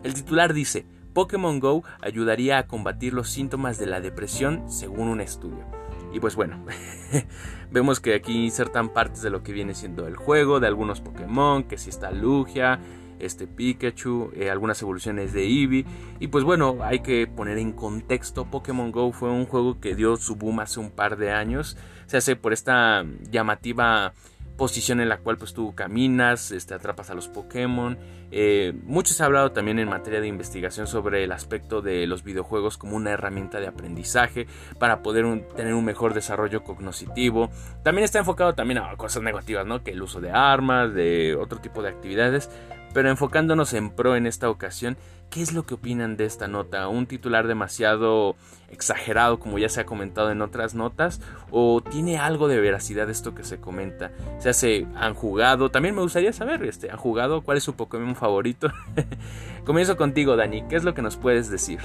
El 0.03 0.13
titular 0.13 0.53
dice, 0.53 0.85
Pokémon 1.13 1.59
Go 1.59 1.83
ayudaría 2.01 2.57
a 2.57 2.67
combatir 2.67 3.13
los 3.13 3.29
síntomas 3.29 3.77
de 3.77 3.87
la 3.87 4.01
depresión 4.01 4.71
según 4.71 5.07
un 5.07 5.21
estudio. 5.21 5.65
Y 6.11 6.19
pues 6.19 6.35
bueno, 6.35 6.63
vemos 7.71 7.99
que 7.99 8.15
aquí 8.15 8.45
insertan 8.45 8.89
partes 8.89 9.21
de 9.21 9.29
lo 9.29 9.43
que 9.43 9.51
viene 9.51 9.75
siendo 9.75 10.07
el 10.07 10.15
juego, 10.15 10.59
de 10.59 10.67
algunos 10.67 11.01
Pokémon, 11.01 11.63
que 11.63 11.77
si 11.77 11.89
está 11.89 12.11
Lugia, 12.11 12.79
este 13.19 13.47
Pikachu, 13.47 14.31
eh, 14.35 14.49
algunas 14.49 14.81
evoluciones 14.81 15.33
de 15.33 15.43
Eevee. 15.43 15.85
Y 16.19 16.27
pues 16.27 16.43
bueno, 16.43 16.77
hay 16.81 17.01
que 17.01 17.27
poner 17.27 17.57
en 17.57 17.73
contexto, 17.73 18.45
Pokémon 18.45 18.91
Go 18.91 19.11
fue 19.11 19.29
un 19.29 19.45
juego 19.45 19.79
que 19.79 19.95
dio 19.95 20.17
su 20.17 20.35
boom 20.35 20.61
hace 20.61 20.79
un 20.79 20.89
par 20.89 21.17
de 21.17 21.31
años. 21.31 21.77
Se 22.07 22.17
hace 22.17 22.35
por 22.35 22.53
esta 22.53 23.05
llamativa 23.29 24.13
posición 24.59 24.99
en 24.99 25.07
la 25.07 25.19
cual 25.19 25.37
pues 25.37 25.53
tú 25.53 25.73
caminas, 25.73 26.51
este, 26.51 26.73
atrapas 26.73 27.09
a 27.09 27.15
los 27.15 27.29
Pokémon. 27.29 27.97
Eh, 28.29 28.73
mucho 28.83 29.13
se 29.13 29.23
ha 29.23 29.25
hablado 29.25 29.53
también 29.53 29.79
en 29.79 29.87
materia 29.87 30.19
de 30.19 30.27
investigación 30.27 30.85
sobre 30.85 31.23
el 31.23 31.31
aspecto 31.31 31.81
de 31.81 32.05
los 32.05 32.23
videojuegos 32.23 32.77
como 32.77 32.97
una 32.97 33.11
herramienta 33.11 33.61
de 33.61 33.67
aprendizaje 33.67 34.47
para 34.77 35.01
poder 35.01 35.47
tener 35.55 35.73
un 35.73 35.85
mejor 35.85 36.13
desarrollo 36.13 36.63
cognitivo. 36.63 37.49
También 37.83 38.03
está 38.03 38.19
enfocado 38.19 38.53
también 38.53 38.79
a 38.79 38.95
cosas 38.97 39.23
negativas, 39.23 39.65
¿no? 39.65 39.81
Que 39.81 39.91
el 39.91 40.01
uso 40.01 40.19
de 40.19 40.31
armas, 40.31 40.93
de 40.93 41.35
otro 41.35 41.59
tipo 41.59 41.81
de 41.81 41.89
actividades. 41.89 42.49
Pero 42.93 43.09
enfocándonos 43.09 43.73
en 43.73 43.91
pro 43.91 44.15
en 44.15 44.25
esta 44.25 44.49
ocasión, 44.49 44.97
¿qué 45.29 45.41
es 45.41 45.53
lo 45.53 45.65
que 45.65 45.75
opinan 45.75 46.17
de 46.17 46.25
esta 46.25 46.47
nota? 46.47 46.87
¿Un 46.87 47.07
titular 47.07 47.47
demasiado 47.47 48.35
exagerado 48.69 49.39
como 49.39 49.57
ya 49.59 49.69
se 49.69 49.81
ha 49.81 49.85
comentado 49.85 50.31
en 50.31 50.41
otras 50.41 50.73
notas? 50.73 51.21
¿O 51.51 51.81
tiene 51.81 52.17
algo 52.17 52.47
de 52.47 52.59
veracidad 52.59 53.09
esto 53.09 53.35
que 53.35 53.43
se 53.43 53.59
comenta? 53.59 54.11
¿Se 54.39 54.49
hace, 54.49 54.87
han 54.95 55.13
jugado? 55.13 55.69
También 55.69 55.95
me 55.95 56.01
gustaría 56.01 56.33
saber, 56.33 56.63
este, 56.63 56.89
¿han 56.91 56.97
jugado? 56.97 57.41
¿Cuál 57.41 57.57
es 57.57 57.63
su 57.63 57.75
Pokémon 57.75 58.15
favorito? 58.15 58.71
Comienzo 59.65 59.97
contigo, 59.97 60.35
Dani, 60.35 60.67
¿qué 60.67 60.75
es 60.75 60.83
lo 60.83 60.93
que 60.93 61.01
nos 61.01 61.17
puedes 61.17 61.49
decir? 61.49 61.79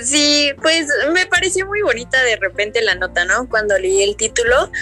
Sí, 0.00 0.52
pues 0.60 0.88
me 1.12 1.26
pareció 1.26 1.66
muy 1.66 1.82
bonita 1.82 2.20
de 2.24 2.36
repente 2.36 2.82
la 2.82 2.96
nota, 2.96 3.24
¿no? 3.24 3.48
Cuando 3.48 3.78
leí 3.78 4.02
el 4.02 4.16
título, 4.16 4.72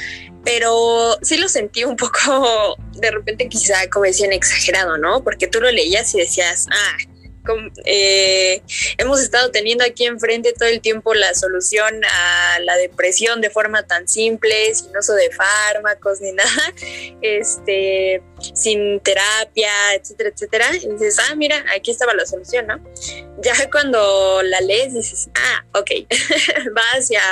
pero 0.43 1.19
sí 1.21 1.37
lo 1.37 1.49
sentí 1.49 1.85
un 1.85 1.97
poco, 1.97 2.77
de 2.95 3.11
repente 3.11 3.49
quizá 3.49 3.89
como 3.91 4.05
decían, 4.05 4.33
exagerado, 4.33 4.99
¿no? 4.99 5.23
Porque 5.23 5.47
tú 5.47 5.61
lo 5.61 5.71
leías 5.71 6.15
y 6.15 6.19
decías, 6.19 6.67
ah, 6.71 6.97
eh, 7.85 8.63
hemos 8.99 9.21
estado 9.21 9.51
teniendo 9.51 9.85
aquí 9.85 10.05
enfrente 10.05 10.53
todo 10.53 10.69
el 10.69 10.81
tiempo 10.81 11.13
la 11.15 11.35
solución 11.35 12.01
a 12.05 12.61
la 12.61 12.77
depresión 12.77 13.41
de 13.41 13.51
forma 13.51 13.83
tan 13.83 14.07
simple, 14.07 14.75
sin 14.75 14.97
uso 14.97 15.15
de 15.15 15.31
fármacos 15.31 16.21
ni 16.21 16.33
nada, 16.33 16.75
este, 17.21 18.23
sin 18.55 19.01
terapia, 19.01 19.71
etcétera, 19.95 20.31
etcétera. 20.31 20.67
Y 20.77 20.89
dices, 20.93 21.19
ah, 21.19 21.35
mira, 21.35 21.65
aquí 21.77 21.91
estaba 21.91 22.15
la 22.15 22.27
solución, 22.27 22.67
¿no? 22.67 22.81
Ya 23.43 23.55
cuando 23.71 24.43
la 24.43 24.61
lees 24.61 24.95
dices, 24.95 25.29
ah, 25.35 25.65
ok, 25.75 25.91
va 26.77 26.83
hacia, 26.97 27.23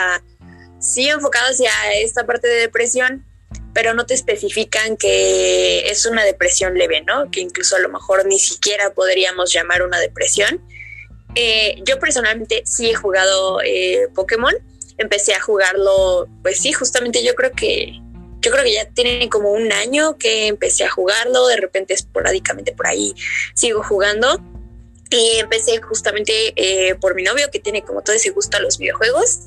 sí 0.80 1.08
enfocado 1.08 1.50
hacia 1.50 1.70
esta 1.94 2.26
parte 2.26 2.48
de 2.48 2.54
depresión, 2.54 3.24
pero 3.72 3.94
no 3.94 4.06
te 4.06 4.14
especifican 4.14 4.96
que 4.96 5.90
es 5.90 6.06
una 6.06 6.24
depresión 6.24 6.74
leve, 6.74 7.02
¿no? 7.02 7.30
Que 7.30 7.40
incluso 7.40 7.76
a 7.76 7.80
lo 7.80 7.88
mejor 7.88 8.26
ni 8.26 8.38
siquiera 8.38 8.92
podríamos 8.94 9.52
llamar 9.52 9.82
una 9.82 9.98
depresión. 9.98 10.60
Eh, 11.34 11.76
yo 11.84 11.98
personalmente 11.98 12.62
sí 12.66 12.90
he 12.90 12.94
jugado 12.94 13.60
eh, 13.62 14.08
Pokémon. 14.14 14.54
Empecé 14.98 15.34
a 15.34 15.40
jugarlo, 15.40 16.28
pues 16.42 16.58
sí, 16.58 16.72
justamente 16.72 17.24
yo 17.24 17.34
creo 17.34 17.52
que 17.52 18.00
yo 18.42 18.50
creo 18.50 18.64
que 18.64 18.72
ya 18.72 18.88
tiene 18.88 19.28
como 19.28 19.52
un 19.52 19.70
año 19.70 20.16
que 20.16 20.46
empecé 20.46 20.84
a 20.84 20.90
jugarlo. 20.90 21.46
De 21.46 21.56
repente 21.56 21.94
esporádicamente 21.94 22.72
por 22.72 22.86
ahí 22.86 23.14
sigo 23.54 23.82
jugando. 23.82 24.40
Y 25.10 25.38
empecé 25.38 25.80
justamente 25.82 26.52
eh, 26.54 26.94
por 26.94 27.16
mi 27.16 27.24
novio 27.24 27.50
que 27.50 27.58
tiene 27.58 27.82
como 27.82 28.02
todo 28.02 28.14
ese 28.14 28.30
gusto 28.30 28.56
a 28.56 28.60
los 28.60 28.78
videojuegos. 28.78 29.40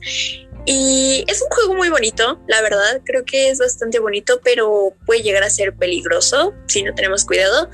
Y 0.65 1.26
es 1.28 1.41
un 1.41 1.49
juego 1.49 1.73
muy 1.76 1.89
bonito, 1.89 2.39
la 2.47 2.62
verdad, 2.62 3.02
creo 3.04 3.26
que 3.26 3.49
es 3.49 3.60
bastante 3.60 3.99
bonito, 3.99 4.39
pero 4.43 4.95
puede 5.06 5.21
llegar 5.21 5.43
a 5.43 5.49
ser 5.49 5.76
peligroso 5.76 6.54
si 6.67 6.84
no 6.84 6.95
tenemos 6.95 7.26
cuidado. 7.26 7.69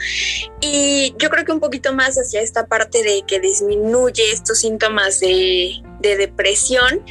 Y 0.60 1.13
yo 1.19 1.30
creo 1.30 1.45
que 1.45 1.52
un 1.52 1.60
poquito 1.60 1.93
más 1.93 2.15
hacia 2.17 2.41
esta 2.41 2.65
parte 2.65 3.04
de 3.04 3.23
que 3.28 3.39
disminuye 3.39 4.32
estos 4.32 4.60
síntomas 4.60 5.19
de, 5.19 5.84
depresión, 6.02 7.06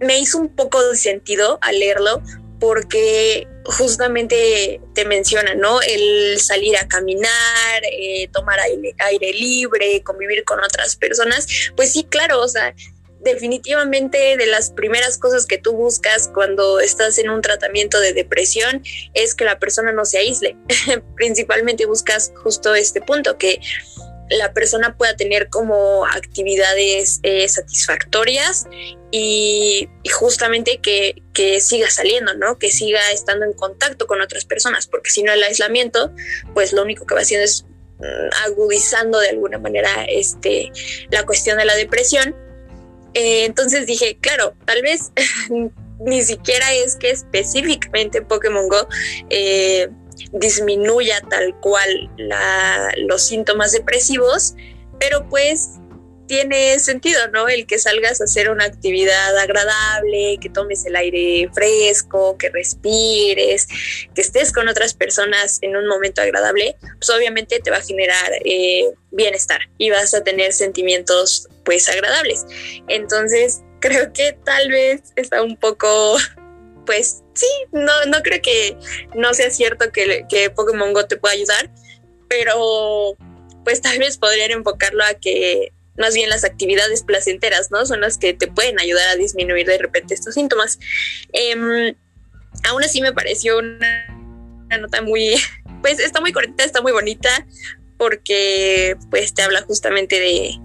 me 0.00 0.20
hizo 0.20 0.38
un 0.38 0.48
poco 0.48 0.82
de 0.82 0.96
sentido 0.96 1.58
al 1.60 1.80
leerlo 1.80 2.22
porque 2.60 3.48
justamente 3.64 4.80
te 4.94 5.04
menciona, 5.06 5.54
¿no? 5.54 5.80
El 5.82 6.38
salir 6.38 6.76
a 6.76 6.86
caminar, 6.86 7.82
eh, 7.90 8.28
tomar 8.32 8.60
aire, 8.60 8.94
aire, 8.98 9.32
libre, 9.32 10.02
convivir 10.02 10.44
con 10.44 10.62
otras 10.62 10.94
personas. 10.96 11.46
Pues 11.74 11.92
sí, 11.92 12.04
claro, 12.04 12.40
o 12.40 12.48
sea, 12.48 12.74
definitivamente 13.20 14.36
de 14.36 14.46
las 14.46 14.70
primeras 14.70 15.18
cosas 15.18 15.46
que 15.46 15.58
tú 15.58 15.72
buscas 15.72 16.28
cuando 16.32 16.80
estás 16.80 17.18
en 17.18 17.30
un 17.30 17.42
tratamiento 17.42 18.00
de 18.00 18.12
depresión 18.12 18.82
es 19.14 19.34
que 19.34 19.44
la 19.44 19.58
persona 19.58 19.92
no 19.92 20.04
se 20.04 20.18
aísle. 20.18 20.56
Principalmente 21.16 21.86
buscas 21.86 22.32
justo 22.42 22.74
este 22.74 23.00
punto, 23.00 23.36
que 23.36 23.60
la 24.30 24.52
persona 24.52 24.96
pueda 24.96 25.16
tener 25.16 25.48
como 25.48 26.06
actividades 26.06 27.18
eh, 27.24 27.48
satisfactorias 27.48 28.66
y, 29.10 29.88
justamente 30.12 30.78
que, 30.80 31.22
que, 31.34 31.60
siga 31.60 31.90
saliendo, 31.90 32.34
¿no? 32.34 32.56
Que 32.56 32.70
siga 32.70 33.00
estando 33.12 33.44
en 33.44 33.52
contacto 33.52 34.06
con 34.06 34.20
otras 34.20 34.44
personas, 34.44 34.86
porque 34.86 35.10
si 35.10 35.24
no 35.24 35.32
el 35.32 35.42
aislamiento, 35.42 36.12
pues 36.54 36.72
lo 36.72 36.82
único 36.82 37.06
que 37.06 37.14
va 37.14 37.22
haciendo 37.22 37.44
es 37.44 37.64
mm, 37.98 38.46
agudizando 38.46 39.18
de 39.18 39.30
alguna 39.30 39.58
manera 39.58 40.04
este, 40.08 40.70
la 41.10 41.26
cuestión 41.26 41.58
de 41.58 41.64
la 41.64 41.74
depresión 41.74 42.36
eh, 43.14 43.44
entonces 43.44 43.86
dije, 43.86 44.18
claro, 44.20 44.54
tal 44.64 44.82
vez 44.82 45.12
ni 46.00 46.22
siquiera 46.22 46.72
es 46.72 46.96
que 46.96 47.10
específicamente 47.10 48.22
Pokémon 48.22 48.68
Go 48.68 48.88
eh, 49.28 49.88
disminuya 50.32 51.20
tal 51.28 51.58
cual 51.60 52.10
los 52.96 53.26
síntomas 53.26 53.72
depresivos, 53.72 54.54
pero 54.98 55.28
pues 55.28 55.80
tiene 56.30 56.78
sentido, 56.78 57.26
¿no? 57.32 57.48
El 57.48 57.66
que 57.66 57.80
salgas 57.80 58.20
a 58.20 58.24
hacer 58.24 58.50
una 58.50 58.64
actividad 58.64 59.36
agradable, 59.36 60.38
que 60.40 60.48
tomes 60.48 60.86
el 60.86 60.94
aire 60.94 61.50
fresco, 61.52 62.38
que 62.38 62.50
respires, 62.50 63.66
que 64.14 64.20
estés 64.20 64.52
con 64.52 64.68
otras 64.68 64.94
personas 64.94 65.58
en 65.60 65.74
un 65.74 65.88
momento 65.88 66.22
agradable, 66.22 66.76
pues 67.00 67.10
obviamente 67.10 67.58
te 67.58 67.72
va 67.72 67.78
a 67.78 67.82
generar 67.82 68.30
eh, 68.44 68.92
bienestar 69.10 69.62
y 69.76 69.90
vas 69.90 70.14
a 70.14 70.22
tener 70.22 70.52
sentimientos 70.52 71.48
pues 71.64 71.88
agradables. 71.88 72.44
Entonces, 72.88 73.62
creo 73.80 74.12
que 74.12 74.32
tal 74.44 74.70
vez 74.70 75.02
está 75.16 75.42
un 75.42 75.56
poco, 75.56 76.16
pues 76.86 77.22
sí, 77.34 77.46
no, 77.72 77.92
no 78.06 78.22
creo 78.22 78.40
que 78.42 78.76
no 79.14 79.34
sea 79.34 79.50
cierto 79.50 79.90
que, 79.92 80.26
que 80.28 80.50
Pokémon 80.50 80.92
Go 80.92 81.06
te 81.06 81.16
pueda 81.16 81.34
ayudar, 81.34 81.70
pero 82.28 83.16
pues 83.64 83.80
tal 83.80 83.98
vez 83.98 84.18
podrían 84.18 84.52
enfocarlo 84.52 85.04
a 85.04 85.14
que 85.14 85.72
más 85.96 86.14
bien 86.14 86.30
las 86.30 86.44
actividades 86.44 87.02
placenteras, 87.02 87.70
¿no? 87.70 87.84
Son 87.84 88.00
las 88.00 88.16
que 88.16 88.32
te 88.32 88.48
pueden 88.48 88.80
ayudar 88.80 89.08
a 89.08 89.16
disminuir 89.16 89.66
de 89.66 89.78
repente 89.78 90.14
estos 90.14 90.34
síntomas. 90.34 90.78
Em, 91.32 91.94
aún 92.64 92.82
así 92.82 93.00
me 93.02 93.12
pareció 93.12 93.58
una, 93.58 94.06
nota 94.80 95.02
muy, 95.02 95.34
pues 95.82 95.98
está 95.98 96.20
muy 96.20 96.32
correcta, 96.32 96.64
está 96.64 96.80
muy 96.80 96.92
bonita, 96.92 97.46
porque 97.98 98.96
pues 99.10 99.34
te 99.34 99.42
habla 99.42 99.62
justamente 99.62 100.18
de, 100.18 100.58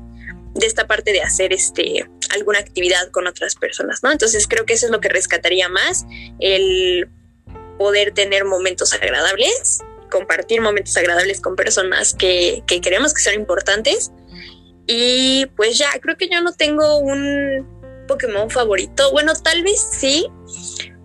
de 0.56 0.66
esta 0.66 0.88
parte 0.88 1.12
de 1.12 1.22
hacer 1.22 1.54
este 1.54 2.10
alguna 2.34 2.60
actividad 2.60 3.12
con 3.12 3.28
otras 3.28 3.56
personas, 3.56 4.02
¿no? 4.04 4.12
Entonces 4.12 4.48
creo 4.48 4.66
que 4.66 4.74
eso 4.74 4.88
es 4.88 4.92
lo 4.92 5.00
que 5.00 5.10
rescataría 5.10 5.70
más, 5.70 6.06
el 6.40 7.08
poder 7.78 8.12
tener 8.12 8.46
momentos 8.46 8.94
agradables, 8.94 9.80
compartir 10.10 10.62
momentos 10.62 10.98
agradables 10.98 11.40
con 11.40 11.56
personas 11.56 12.14
que, 12.14 12.64
que 12.68 12.82
creemos 12.82 13.14
que 13.14 13.22
son 13.22 13.36
importantes 13.36 14.12
y 14.88 15.48
pues 15.56 15.78
ya, 15.78 15.90
creo 16.00 16.18
que 16.18 16.30
yo 16.30 16.42
no 16.42 16.54
tengo 16.54 16.98
un 16.98 18.06
Pokémon 18.08 18.50
favorito. 18.50 19.12
Bueno, 19.12 19.34
tal 19.34 19.64
vez 19.64 19.80
sí. 19.80 20.28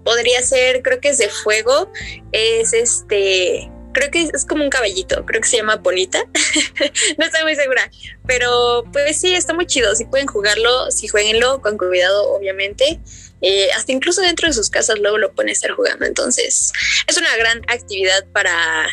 Podría 0.05 0.43
ser, 0.43 0.83
creo 0.83 1.01
que 1.01 1.11
es 1.11 1.19
de 1.19 1.29
fuego. 1.29 1.91
Es 2.33 2.73
este. 2.73 3.71
Creo 3.93 4.11
que 4.11 4.31
es 4.33 4.45
como 4.45 4.63
un 4.63 4.71
caballito. 4.71 5.25
Creo 5.27 5.41
que 5.41 5.49
se 5.49 5.57
llama 5.57 5.77
Bonita. 5.77 6.23
no 7.19 7.25
estoy 7.25 7.43
muy 7.43 7.57
segura. 7.57 7.91
Pero 8.27 8.85
pues 8.93 9.21
sí, 9.21 9.35
está 9.35 9.55
muy 9.55 9.67
chido. 9.67 9.95
Si 9.95 10.05
pueden 10.05 10.27
jugarlo, 10.27 10.91
si 10.91 11.09
jueguenlo 11.09 11.61
con 11.61 11.77
cuidado, 11.77 12.33
obviamente. 12.33 13.01
Eh, 13.43 13.71
hasta 13.73 13.93
incluso 13.93 14.21
dentro 14.21 14.49
de 14.49 14.53
sus 14.53 14.69
casas 14.69 14.99
luego 14.99 15.19
lo 15.19 15.33
pueden 15.33 15.51
estar 15.51 15.73
jugando. 15.73 16.05
Entonces, 16.05 16.73
es 17.07 17.17
una 17.17 17.35
gran 17.37 17.63
actividad 17.69 18.27
para 18.33 18.89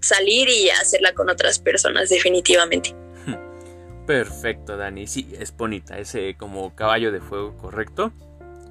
salir 0.00 0.48
y 0.48 0.70
hacerla 0.70 1.12
con 1.14 1.28
otras 1.28 1.58
personas, 1.58 2.08
definitivamente. 2.08 2.94
Perfecto, 4.06 4.76
Dani. 4.76 5.06
Sí, 5.06 5.28
es 5.38 5.56
bonita, 5.56 5.98
ese 5.98 6.36
como 6.36 6.74
caballo 6.74 7.12
de 7.12 7.20
fuego, 7.20 7.56
correcto. 7.56 8.12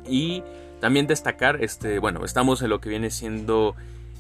Y 0.08 0.44
también 0.80 1.08
destacar, 1.08 1.64
este, 1.64 2.00
bueno, 2.00 2.26
estamos 2.26 2.62
en 2.62 2.70
lo 2.70 2.80
que 2.80 2.90
viene 2.90 3.10
siendo 3.10 3.76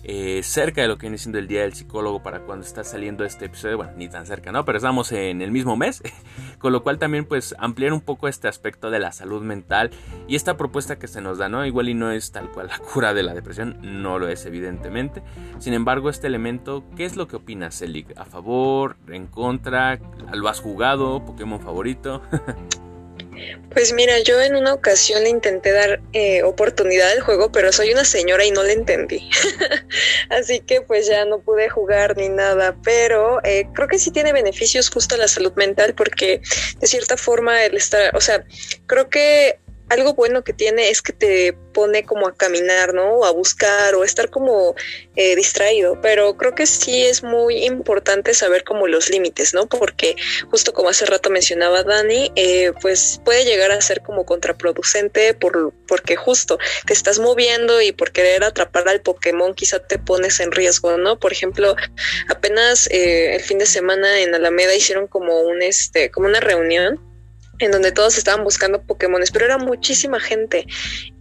eh, 0.07 0.41
cerca 0.43 0.81
de 0.81 0.87
lo 0.87 0.97
que 0.97 1.07
viene 1.07 1.17
siendo 1.17 1.39
el 1.39 1.47
Día 1.47 1.61
del 1.61 1.73
Psicólogo 1.73 2.21
para 2.21 2.41
cuando 2.41 2.63
está 2.63 2.83
saliendo 2.83 3.25
este 3.25 3.45
episodio, 3.45 3.77
bueno, 3.77 3.93
ni 3.97 4.07
tan 4.07 4.27
cerca, 4.27 4.51
¿no? 4.51 4.63
Pero 4.63 4.77
estamos 4.77 5.11
en 5.11 5.41
el 5.41 5.51
mismo 5.51 5.75
mes, 5.75 6.03
con 6.59 6.71
lo 6.73 6.83
cual 6.83 6.99
también 6.99 7.25
pues 7.25 7.55
ampliar 7.57 7.91
un 7.91 8.01
poco 8.01 8.27
este 8.27 8.47
aspecto 8.47 8.91
de 8.91 8.99
la 8.99 9.11
salud 9.11 9.41
mental 9.41 9.89
y 10.27 10.35
esta 10.35 10.57
propuesta 10.57 10.99
que 10.99 11.07
se 11.07 11.21
nos 11.21 11.39
da, 11.39 11.49
¿no? 11.49 11.65
Igual 11.65 11.89
y 11.89 11.95
no 11.95 12.11
es 12.11 12.31
tal 12.31 12.51
cual 12.51 12.67
la 12.67 12.77
cura 12.93 13.15
de 13.15 13.23
la 13.23 13.33
depresión, 13.33 13.79
no 13.81 14.19
lo 14.19 14.27
es 14.27 14.45
evidentemente. 14.45 15.23
Sin 15.57 15.73
embargo, 15.73 16.11
este 16.11 16.27
elemento, 16.27 16.83
¿qué 16.95 17.05
es 17.05 17.15
lo 17.15 17.27
que 17.27 17.37
opinas, 17.37 17.79
Celic? 17.79 18.15
¿A 18.15 18.25
favor? 18.25 18.97
¿En 19.07 19.25
contra? 19.25 19.99
¿Lo 20.33 20.49
has 20.49 20.59
jugado? 20.59 21.25
¿Pokémon 21.25 21.59
favorito? 21.59 22.21
Pues 23.71 23.91
mira, 23.93 24.19
yo 24.19 24.41
en 24.41 24.55
una 24.55 24.73
ocasión 24.73 25.23
le 25.23 25.29
intenté 25.29 25.71
dar 25.71 26.01
eh, 26.13 26.43
oportunidad 26.43 27.11
al 27.11 27.21
juego, 27.21 27.51
pero 27.51 27.71
soy 27.71 27.91
una 27.91 28.05
señora 28.05 28.45
y 28.45 28.51
no 28.51 28.63
le 28.63 28.73
entendí. 28.73 29.29
Así 30.29 30.61
que 30.61 30.81
pues 30.81 31.07
ya 31.07 31.25
no 31.25 31.39
pude 31.39 31.69
jugar 31.69 32.15
ni 32.15 32.29
nada, 32.29 32.75
pero 32.83 33.43
eh, 33.43 33.67
creo 33.73 33.87
que 33.87 33.99
sí 33.99 34.11
tiene 34.11 34.31
beneficios 34.31 34.89
justo 34.89 35.15
a 35.15 35.17
la 35.17 35.27
salud 35.27 35.53
mental 35.55 35.93
porque 35.93 36.41
de 36.79 36.87
cierta 36.87 37.17
forma 37.17 37.65
el 37.65 37.75
estar, 37.75 38.15
o 38.15 38.21
sea, 38.21 38.45
creo 38.87 39.09
que 39.09 39.59
algo 39.89 40.13
bueno 40.13 40.43
que 40.43 40.53
tiene 40.53 40.89
es 40.89 41.01
que 41.01 41.13
te 41.13 41.53
pone 41.73 42.05
como 42.05 42.27
a 42.27 42.35
caminar, 42.35 42.93
¿no? 42.93 43.15
O 43.15 43.25
a 43.25 43.31
buscar 43.31 43.95
o 43.95 44.03
estar 44.03 44.29
como 44.29 44.75
eh, 45.15 45.35
distraído, 45.35 45.99
pero 46.01 46.37
creo 46.37 46.55
que 46.55 46.65
sí 46.65 47.05
es 47.05 47.23
muy 47.23 47.65
importante 47.65 48.33
saber 48.33 48.63
como 48.63 48.87
los 48.87 49.09
límites, 49.09 49.53
¿no? 49.53 49.67
Porque 49.67 50.15
justo 50.49 50.73
como 50.73 50.89
hace 50.89 51.05
rato 51.05 51.29
mencionaba 51.29 51.83
Dani, 51.83 52.31
eh, 52.35 52.71
pues 52.81 53.19
puede 53.23 53.45
llegar 53.45 53.71
a 53.71 53.81
ser 53.81 54.01
como 54.01 54.25
contraproducente 54.25 55.33
por, 55.33 55.73
porque 55.87 56.15
justo 56.15 56.57
te 56.85 56.93
estás 56.93 57.19
moviendo 57.19 57.81
y 57.81 57.91
por 57.91 58.11
querer 58.11 58.43
atrapar 58.43 58.87
al 58.87 59.01
Pokémon 59.01 59.53
quizá 59.53 59.79
te 59.79 59.99
pones 59.99 60.39
en 60.39 60.51
riesgo, 60.51 60.97
¿no? 60.97 61.19
Por 61.19 61.31
ejemplo, 61.31 61.75
apenas 62.29 62.87
eh, 62.91 63.35
el 63.35 63.41
fin 63.41 63.59
de 63.59 63.65
semana 63.65 64.21
en 64.21 64.33
Alameda 64.33 64.73
hicieron 64.73 65.07
como 65.07 65.41
un, 65.41 65.61
este, 65.61 66.09
como 66.09 66.27
una 66.27 66.39
reunión 66.39 67.14
en 67.59 67.71
donde 67.71 67.91
todos 67.91 68.17
estaban 68.17 68.43
buscando 68.43 68.81
Pokémones, 68.81 69.31
pero 69.31 69.45
era 69.45 69.57
muchísima 69.57 70.19
gente 70.19 70.65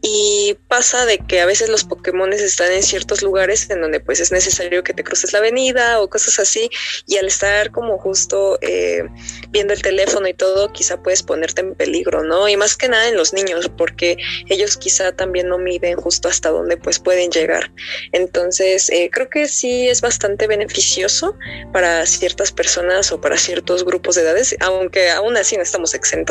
y 0.07 0.59
pasa 0.69 1.07
de 1.07 1.19
que 1.19 1.41
a 1.41 1.47
veces 1.47 1.71
los 1.71 1.85
Pokémon 1.85 2.31
están 2.35 2.71
en 2.73 2.83
ciertos 2.83 3.23
lugares 3.23 3.71
en 3.71 3.81
donde 3.81 4.01
pues 4.01 4.21
es 4.21 4.33
necesario 4.33 4.85
que 4.85 4.93
te 4.93 5.03
cruces 5.03 5.33
la 5.33 5.39
avenida 5.39 6.01
o 6.03 6.11
cosas 6.11 6.39
así 6.39 6.69
y 7.07 7.17
al 7.17 7.27
estar 7.27 7.71
como 7.71 7.97
justo 7.97 8.59
eh, 8.61 9.05
viendo 9.49 9.73
el 9.73 9.81
teléfono 9.81 10.29
y 10.29 10.35
todo 10.35 10.71
quizá 10.73 11.03
puedes 11.03 11.23
ponerte 11.23 11.63
en 11.63 11.75
peligro, 11.75 12.23
¿no? 12.23 12.49
Y 12.49 12.57
más 12.59 12.77
que 12.77 12.89
nada 12.89 13.09
en 13.09 13.17
los 13.17 13.33
niños 13.33 13.71
porque 13.79 14.19
ellos 14.51 14.77
quizá 14.77 15.13
también 15.13 15.49
no 15.49 15.57
miden 15.57 15.97
justo 15.97 16.29
hasta 16.29 16.51
dónde 16.51 16.77
pues 16.77 16.99
pueden 16.99 17.31
llegar. 17.31 17.73
Entonces 18.13 18.91
eh, 18.91 19.09
creo 19.11 19.31
que 19.31 19.49
sí 19.49 19.89
es 19.89 20.03
bastante 20.03 20.47
beneficioso 20.47 21.37
para 21.73 22.05
ciertas 22.05 22.53
personas 22.53 23.11
o 23.11 23.23
para 23.23 23.39
ciertos 23.39 23.87
grupos 23.87 24.17
de 24.17 24.23
edades, 24.23 24.55
aunque 24.61 25.11
aún 25.11 25.39
así 25.39 25.57
no 25.57 25.63
estamos 25.63 25.95
exentos, 25.95 26.24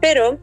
pero 0.00 0.38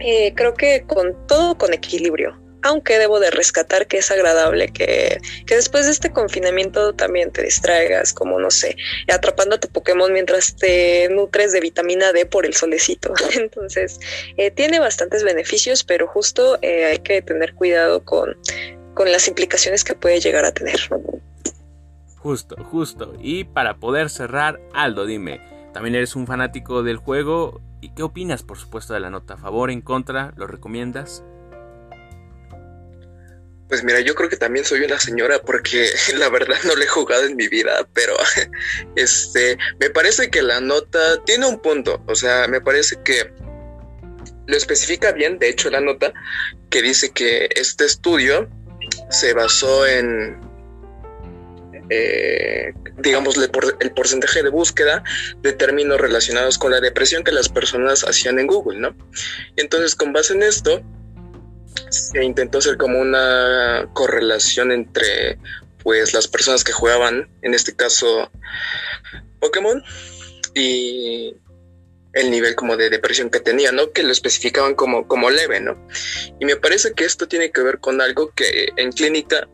eh, 0.00 0.32
creo 0.34 0.54
que 0.54 0.84
con 0.86 1.16
todo 1.26 1.56
con 1.56 1.72
equilibrio. 1.72 2.38
Aunque 2.64 2.96
debo 2.96 3.18
de 3.18 3.32
rescatar 3.32 3.88
que 3.88 3.98
es 3.98 4.10
agradable 4.12 4.68
que, 4.68 5.20
que, 5.46 5.56
después 5.56 5.86
de 5.86 5.90
este 5.90 6.12
confinamiento 6.12 6.92
también 6.94 7.32
te 7.32 7.42
distraigas, 7.42 8.12
como 8.12 8.38
no 8.38 8.52
sé, 8.52 8.76
atrapando 9.12 9.56
a 9.56 9.58
tu 9.60 9.66
Pokémon 9.68 10.12
mientras 10.12 10.54
te 10.54 11.08
nutres 11.10 11.50
de 11.50 11.58
vitamina 11.58 12.12
D 12.12 12.24
por 12.24 12.46
el 12.46 12.54
solecito. 12.54 13.14
Entonces, 13.34 13.98
eh, 14.36 14.52
tiene 14.52 14.78
bastantes 14.78 15.24
beneficios, 15.24 15.82
pero 15.82 16.06
justo 16.06 16.58
eh, 16.62 16.84
hay 16.84 16.98
que 16.98 17.20
tener 17.20 17.52
cuidado 17.54 18.04
con, 18.04 18.36
con 18.94 19.10
las 19.10 19.26
implicaciones 19.26 19.82
que 19.82 19.94
puede 19.94 20.20
llegar 20.20 20.44
a 20.44 20.52
tener. 20.52 20.78
Justo, 22.16 22.54
justo. 22.70 23.14
Y 23.20 23.42
para 23.42 23.78
poder 23.78 24.08
cerrar, 24.08 24.60
Aldo, 24.72 25.04
dime, 25.04 25.40
¿también 25.72 25.96
eres 25.96 26.14
un 26.14 26.28
fanático 26.28 26.84
del 26.84 26.98
juego? 26.98 27.60
¿Y 27.82 27.90
qué 27.96 28.04
opinas, 28.04 28.44
por 28.44 28.58
supuesto, 28.58 28.94
de 28.94 29.00
la 29.00 29.10
nota? 29.10 29.34
¿A 29.34 29.38
favor, 29.38 29.68
en 29.68 29.80
contra? 29.80 30.32
¿Lo 30.36 30.46
recomiendas? 30.46 31.24
Pues 33.68 33.82
mira, 33.82 33.98
yo 34.00 34.14
creo 34.14 34.28
que 34.28 34.36
también 34.36 34.64
soy 34.64 34.82
una 34.82 35.00
señora 35.00 35.40
porque 35.42 35.90
la 36.16 36.28
verdad 36.28 36.56
no 36.64 36.76
le 36.76 36.84
he 36.84 36.88
jugado 36.88 37.24
en 37.24 37.34
mi 37.34 37.48
vida, 37.48 37.88
pero 37.92 38.14
este, 38.94 39.58
me 39.80 39.90
parece 39.90 40.30
que 40.30 40.42
la 40.42 40.60
nota 40.60 41.24
tiene 41.24 41.46
un 41.46 41.60
punto, 41.60 42.00
o 42.06 42.14
sea, 42.14 42.46
me 42.46 42.60
parece 42.60 43.02
que 43.02 43.32
lo 44.46 44.56
especifica 44.56 45.10
bien, 45.10 45.40
de 45.40 45.48
hecho 45.48 45.68
la 45.68 45.80
nota, 45.80 46.12
que 46.70 46.82
dice 46.82 47.10
que 47.10 47.48
este 47.56 47.84
estudio 47.84 48.48
se 49.10 49.34
basó 49.34 49.86
en 49.88 50.38
eh, 51.90 52.72
digamos, 52.98 53.36
el 53.36 53.92
porcentaje 53.92 54.42
de 54.42 54.50
búsqueda 54.50 55.02
de 55.42 55.52
términos 55.52 56.00
relacionados 56.00 56.58
con 56.58 56.70
la 56.70 56.80
depresión 56.80 57.24
que 57.24 57.32
las 57.32 57.48
personas 57.48 58.04
hacían 58.04 58.38
en 58.38 58.46
Google, 58.46 58.78
¿no? 58.78 58.96
Y 59.56 59.60
entonces, 59.60 59.94
con 59.94 60.12
base 60.12 60.34
en 60.34 60.42
esto, 60.42 60.82
se 61.90 62.22
intentó 62.24 62.58
hacer 62.58 62.76
como 62.76 63.00
una 63.00 63.88
correlación 63.92 64.72
entre, 64.72 65.38
pues, 65.82 66.14
las 66.14 66.28
personas 66.28 66.64
que 66.64 66.72
jugaban, 66.72 67.28
en 67.42 67.54
este 67.54 67.74
caso, 67.74 68.30
Pokémon, 69.40 69.82
y 70.54 71.34
el 72.12 72.30
nivel 72.30 72.54
como 72.54 72.76
de 72.76 72.90
depresión 72.90 73.30
que 73.30 73.40
tenía, 73.40 73.72
¿no? 73.72 73.92
Que 73.92 74.02
lo 74.02 74.12
especificaban 74.12 74.74
como, 74.74 75.08
como 75.08 75.30
leve, 75.30 75.60
¿no? 75.60 75.86
Y 76.38 76.44
me 76.44 76.56
parece 76.56 76.92
que 76.92 77.04
esto 77.04 77.26
tiene 77.26 77.50
que 77.50 77.62
ver 77.62 77.78
con 77.78 78.00
algo 78.00 78.32
que 78.34 78.68
en 78.76 78.92
clínica 78.92 79.48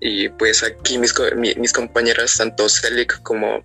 y 0.00 0.28
pues 0.30 0.62
aquí 0.62 0.98
mis, 0.98 1.14
mis 1.56 1.72
compañeras, 1.72 2.36
tanto 2.36 2.68
Celic 2.68 3.22
como 3.22 3.62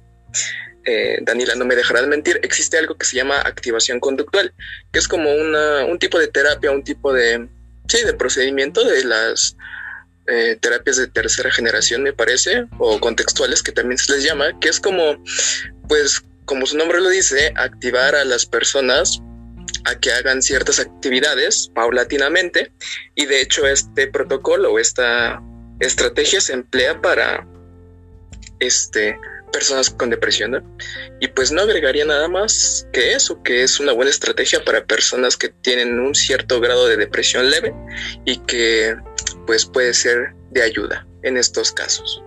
eh, 0.86 1.18
Daniela, 1.22 1.56
no 1.56 1.66
me 1.66 1.76
dejarán 1.76 2.10
mentir, 2.10 2.40
existe 2.44 2.78
algo 2.78 2.96
que 2.96 3.06
se 3.06 3.16
llama 3.16 3.40
activación 3.40 4.00
conductual, 4.00 4.54
que 4.92 5.00
es 5.00 5.08
como 5.08 5.34
una, 5.34 5.86
un 5.86 5.98
tipo 5.98 6.20
de 6.20 6.28
terapia, 6.28 6.72
un 6.72 6.84
tipo 6.84 7.12
de, 7.12 7.48
sí, 7.88 8.04
de 8.06 8.14
procedimiento 8.14 8.84
de 8.84 9.04
las 9.06 9.56
eh, 10.28 10.58
terapias 10.60 10.98
de 10.98 11.08
tercera 11.08 11.52
generación, 11.52 12.04
me 12.04 12.14
parece, 12.14 12.66
o 12.78 13.00
contextuales, 13.00 13.64
que 13.64 13.72
también 13.72 13.98
se 13.98 14.12
les 14.14 14.24
llama, 14.24 14.60
que 14.60 14.70
es 14.70 14.80
como, 14.80 15.24
pues, 15.88 16.22
como 16.46 16.66
su 16.68 16.78
nombre 16.78 17.02
lo 17.02 17.10
dice, 17.10 17.54
activar 17.56 18.14
a 18.14 18.26
las 18.26 18.46
personas 18.46 19.22
a 19.86 20.00
que 20.00 20.12
hagan 20.12 20.42
ciertas 20.42 20.80
actividades 20.80 21.70
paulatinamente 21.74 22.72
y 23.14 23.26
de 23.26 23.42
hecho 23.42 23.68
este 23.68 24.08
protocolo 24.08 24.74
o 24.74 24.80
esta 24.80 25.42
estrategia 25.80 26.42
se 26.42 26.54
emplea 26.54 27.02
para 27.02 27.48
este 28.60 29.18
personas 29.52 29.90
con 29.90 30.10
depresión 30.10 30.64
y 31.22 31.30
pues 31.30 31.52
no 31.52 31.62
agregaría 31.62 32.04
nada 32.04 32.28
más 32.28 32.88
que 32.92 33.14
eso 33.14 33.42
que 33.42 33.64
es 33.64 33.80
una 33.80 33.94
buena 33.94 34.12
estrategia 34.12 34.64
para 34.66 34.86
personas 34.86 35.38
que 35.38 35.48
tienen 35.50 36.00
un 36.00 36.14
cierto 36.14 36.60
grado 36.60 36.88
de 36.88 36.98
depresión 36.98 37.50
leve 37.50 37.74
y 38.26 38.38
que 38.40 38.98
pues 39.48 39.66
puede 39.66 39.94
ser 39.94 40.34
de 40.52 40.62
ayuda 40.62 41.08
en 41.24 41.38
estos 41.38 41.72
casos. 41.72 42.22